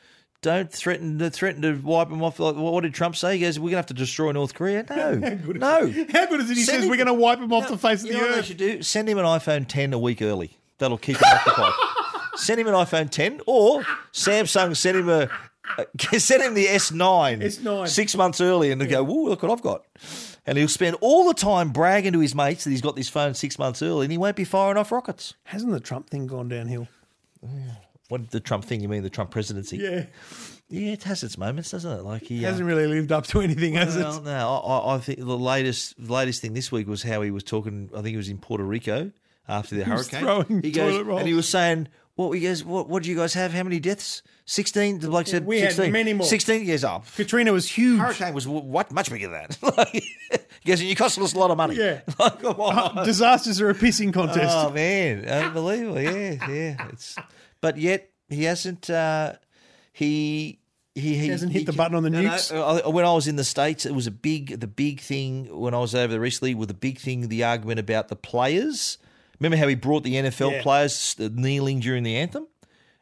[0.43, 2.37] Don't threaten to threaten to wipe him off.
[2.39, 3.33] Like, what did Trump say?
[3.37, 6.05] He goes, "We're gonna have to destroy North Korea." No, no.
[6.11, 6.57] How good is it?
[6.57, 8.19] He Send says him- we're going to wipe him off the face of the know
[8.19, 8.45] what they earth.
[8.45, 8.83] should do?
[8.83, 10.59] Send him an iPhone 10 a week early.
[10.77, 11.71] That'll keep him occupied.
[12.35, 15.29] Send him an iPhone 10, or Samsung send him a.
[16.19, 17.87] Send him the S9, S9.
[17.87, 19.85] six months early, and they go, "Whoa, look what I've got!"
[20.45, 23.33] And he'll spend all the time bragging to his mates that he's got this phone
[23.33, 25.35] six months early, and he won't be firing off rockets.
[25.45, 26.89] Hasn't the Trump thing gone downhill?
[28.09, 28.81] What the Trump thing?
[28.81, 29.77] You mean the Trump presidency?
[29.77, 30.05] Yeah.
[30.69, 32.03] yeah, it has its moments, doesn't it?
[32.03, 34.23] Like he He uh, hasn't really lived up to anything, has Well, it?
[34.23, 37.31] no, I, I- I think the latest the latest thing this week was how he
[37.31, 37.89] was talking.
[37.93, 39.11] I think he was in Puerto Rico
[39.47, 40.61] after the was hurricane.
[40.61, 41.19] he goes toilet rolls.
[41.19, 42.63] and he was saying, "What he goes?
[42.63, 43.53] What, what did you guys have?
[43.53, 44.21] How many deaths?
[44.45, 44.99] 16?
[44.99, 45.91] The bloke said We had 16.
[45.93, 46.27] many more.
[46.27, 46.59] 16?
[46.61, 47.99] He goes, "Oh, Katrina was huge.
[47.99, 50.03] hurricane was what much bigger than that." Like,
[50.63, 52.01] he goes, "And you cost us a lot of money." Yeah.
[52.19, 53.05] like, on.
[53.05, 54.53] Disasters are a pissing contest.
[54.55, 55.99] Oh man, unbelievable!
[56.01, 56.87] Yeah, yeah.
[56.89, 57.15] It's
[57.63, 58.89] but yet he hasn't.
[58.89, 59.33] Uh,
[59.93, 60.59] he
[60.95, 62.51] he, he hasn't hit he the button on the no, no, nukes?
[62.85, 65.73] I- when I was in the states, it was a big the big thing when
[65.73, 66.53] I was over there recently.
[66.53, 68.97] With the big thing, the argument about the players.
[69.39, 70.61] Remember how he brought the NFL Yeah.
[70.61, 72.47] players uh, kneeling during the anthem,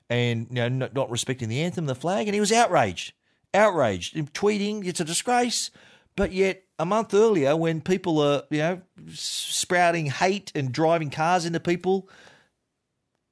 [0.10, 3.14] and you know not, not respecting the anthem, the flag, and he was outraged,
[3.54, 5.72] outraged, tweeting it's a disgrace.
[6.16, 8.82] But yet, a month earlier, when people are you know
[9.14, 12.08] sprouting hate and driving cars into people,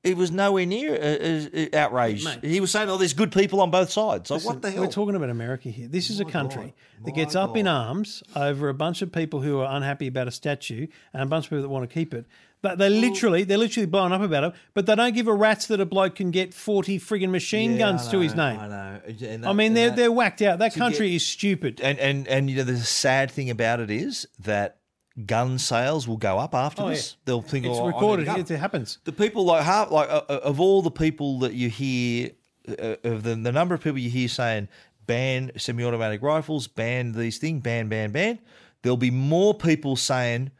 [0.09, 2.25] it was nowhere near uh, uh, outraged.
[2.25, 2.43] Mate.
[2.43, 4.81] He was saying, "Oh, there's good people on both sides." Like, Listen, what the hell?
[4.81, 5.87] We're talking about America here.
[5.87, 7.05] This is a country God.
[7.05, 10.27] that My gets up in arms over a bunch of people who are unhappy about
[10.27, 12.25] a statue and a bunch of people that want to keep it.
[12.61, 14.53] But they literally, they're literally blowing up about it.
[14.73, 17.77] But they don't give a rat's that a bloke can get forty friggin' machine Yeah,
[17.77, 18.59] guns I to his name.
[18.59, 18.99] I know.
[19.27, 20.59] And I mean, they're that- they're whacked out.
[20.59, 21.79] That country get- is stupid.
[21.81, 24.78] and and and you know the sad thing about it is that
[25.25, 27.11] gun sales will go up after Oh, this.
[27.11, 27.21] yeah.
[27.25, 28.51] They'll think It's oh, I need a recorded.
[28.51, 28.99] It happens.
[29.03, 32.31] The people like half like uh, uh, of all the people that you hear
[32.67, 34.67] uh, of the the number of people you hear saying
[35.05, 38.39] ban semi-automatic rifles, ban these things, ban ban ban.
[38.81, 40.51] There'll be more people saying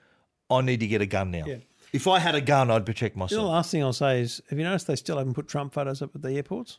[0.50, 1.46] I need to get a gun now.
[1.46, 1.58] Yeah.
[1.92, 3.42] If I had a gun, I'd protect myself.
[3.42, 6.02] The last thing I'll say is, have you noticed they still haven't put Trump photos
[6.02, 6.78] up at the airports?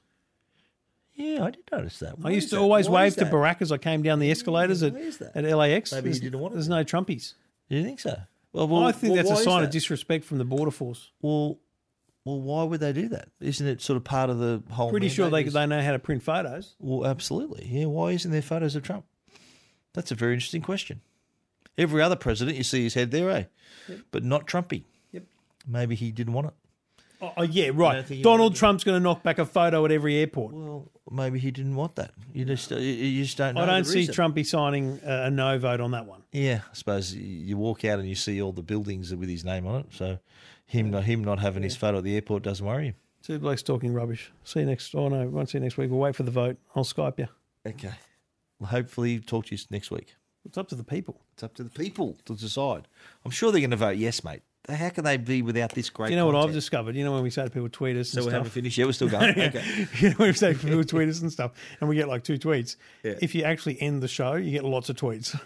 [1.14, 2.14] Yeah, I did notice that.
[2.24, 5.10] I used to always wave to Barack as I came down the escalators at, Why
[5.18, 5.36] that?
[5.44, 5.92] at LAX.
[5.92, 7.34] Maybe he there's, didn't want it There's no Trumpies.
[7.70, 8.16] Do you think so?
[8.52, 10.72] Well, well I think well, that's a why is sign of disrespect from the border
[10.72, 11.10] force.
[11.22, 11.58] Well,
[12.24, 13.28] well, why would they do that?
[13.40, 14.90] Isn't it sort of part of the whole?
[14.90, 16.74] Pretty sure they is- they know how to print photos.
[16.78, 17.66] Well, absolutely.
[17.66, 17.86] Yeah.
[17.86, 19.04] Why isn't there photos of Trump?
[19.94, 21.00] That's a very interesting question.
[21.78, 23.44] Every other president, you see his head there, eh?
[23.88, 23.98] Yep.
[24.10, 24.84] But not Trumpy.
[25.12, 25.24] Yep.
[25.66, 26.54] Maybe he didn't want it.
[27.22, 28.22] Oh, oh, yeah, right.
[28.22, 30.54] Donald Trump's going to knock back a photo at every airport.
[30.54, 32.12] Well, maybe he didn't want that.
[32.32, 33.62] You just, uh, you- you just don't know.
[33.62, 34.14] I don't see reason.
[34.14, 36.22] Trumpy signing a, no vote on that one.
[36.32, 39.66] Yeah, I suppose you- walk out and you see all the buildings with his name
[39.66, 39.86] on it.
[39.90, 40.18] So
[40.66, 42.94] him not him not having his photo at the airport doesn't worry him.
[43.22, 44.30] Two blokes talking rubbish.
[44.44, 44.94] See you next.
[44.94, 45.90] Oh no, won't see you next week.
[45.90, 46.56] We'll wait for the vote.
[46.74, 47.28] I'll Skype you.
[47.66, 47.92] Okay.
[48.58, 50.14] Well, hopefully, talk to you next week.
[50.46, 51.20] It's up to the people.
[51.34, 52.88] It's up to the people to decide.
[53.24, 54.40] I'm sure they're going to vote yes, mate.
[54.70, 56.08] How can they be without this great?
[56.08, 56.56] Do you know what I've content?
[56.56, 56.96] discovered?
[56.96, 58.86] You know when we say to people tweet us and So we haven't finished yet.
[58.86, 59.30] We're still going.
[59.40, 59.86] Okay.
[59.98, 62.38] you know when we say people tweet us and stuff, and we get like two
[62.38, 62.76] tweets.
[63.02, 63.14] Yeah.
[63.20, 65.38] If you actually end the show, you get lots of tweets.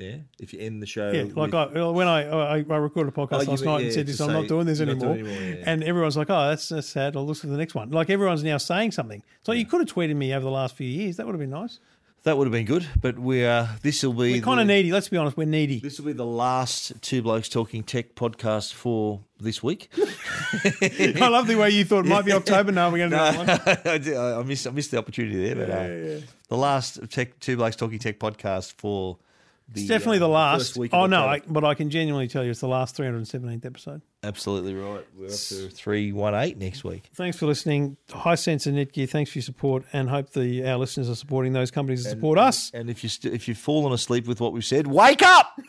[0.00, 0.16] Yeah.
[0.38, 1.10] If you end the show.
[1.10, 3.94] Yeah, like I, when I, I I recorded a podcast Oh, last night yeah, and
[3.94, 5.64] said this, I'm not doing this anymore, doing anymore, yeah.
[5.66, 7.16] and everyone's like, oh, that's, that's sad.
[7.16, 7.90] I'll listen to the next one.
[7.90, 9.22] Like everyone's now saying something.
[9.42, 11.18] So you could have tweeted me over the last few years.
[11.18, 11.80] That would have been nice.
[12.24, 13.68] That would have been good, but we are.
[13.82, 14.92] this will be We're kind of needy.
[14.92, 15.80] Let's be honest, we're needy.
[15.80, 19.88] This will be the last two blokes talking tech podcast for this week.
[19.96, 22.72] I love the way you thought it might be October.
[22.80, 24.16] No, we're going to do that one.
[24.16, 27.76] I, I missed I missed the opportunity there, but uh, the last tech two blokes
[27.76, 29.16] talking tech podcast for
[29.72, 30.58] the It's definitely uh, the last.
[30.60, 30.90] first week.
[30.94, 34.02] Oh no, I, but I can genuinely tell you it's the last 317th episode.
[34.22, 35.04] absolutely right.
[35.16, 37.08] We're up to three one eight next week.
[37.14, 37.96] Thanks for listening.
[38.10, 41.70] Hisense and Netgear, thanks for your support, and hope the our listeners are supporting those
[41.70, 42.70] companies that support us.
[42.74, 45.52] And if you st- if you've fallen asleep with what we've said, wake up.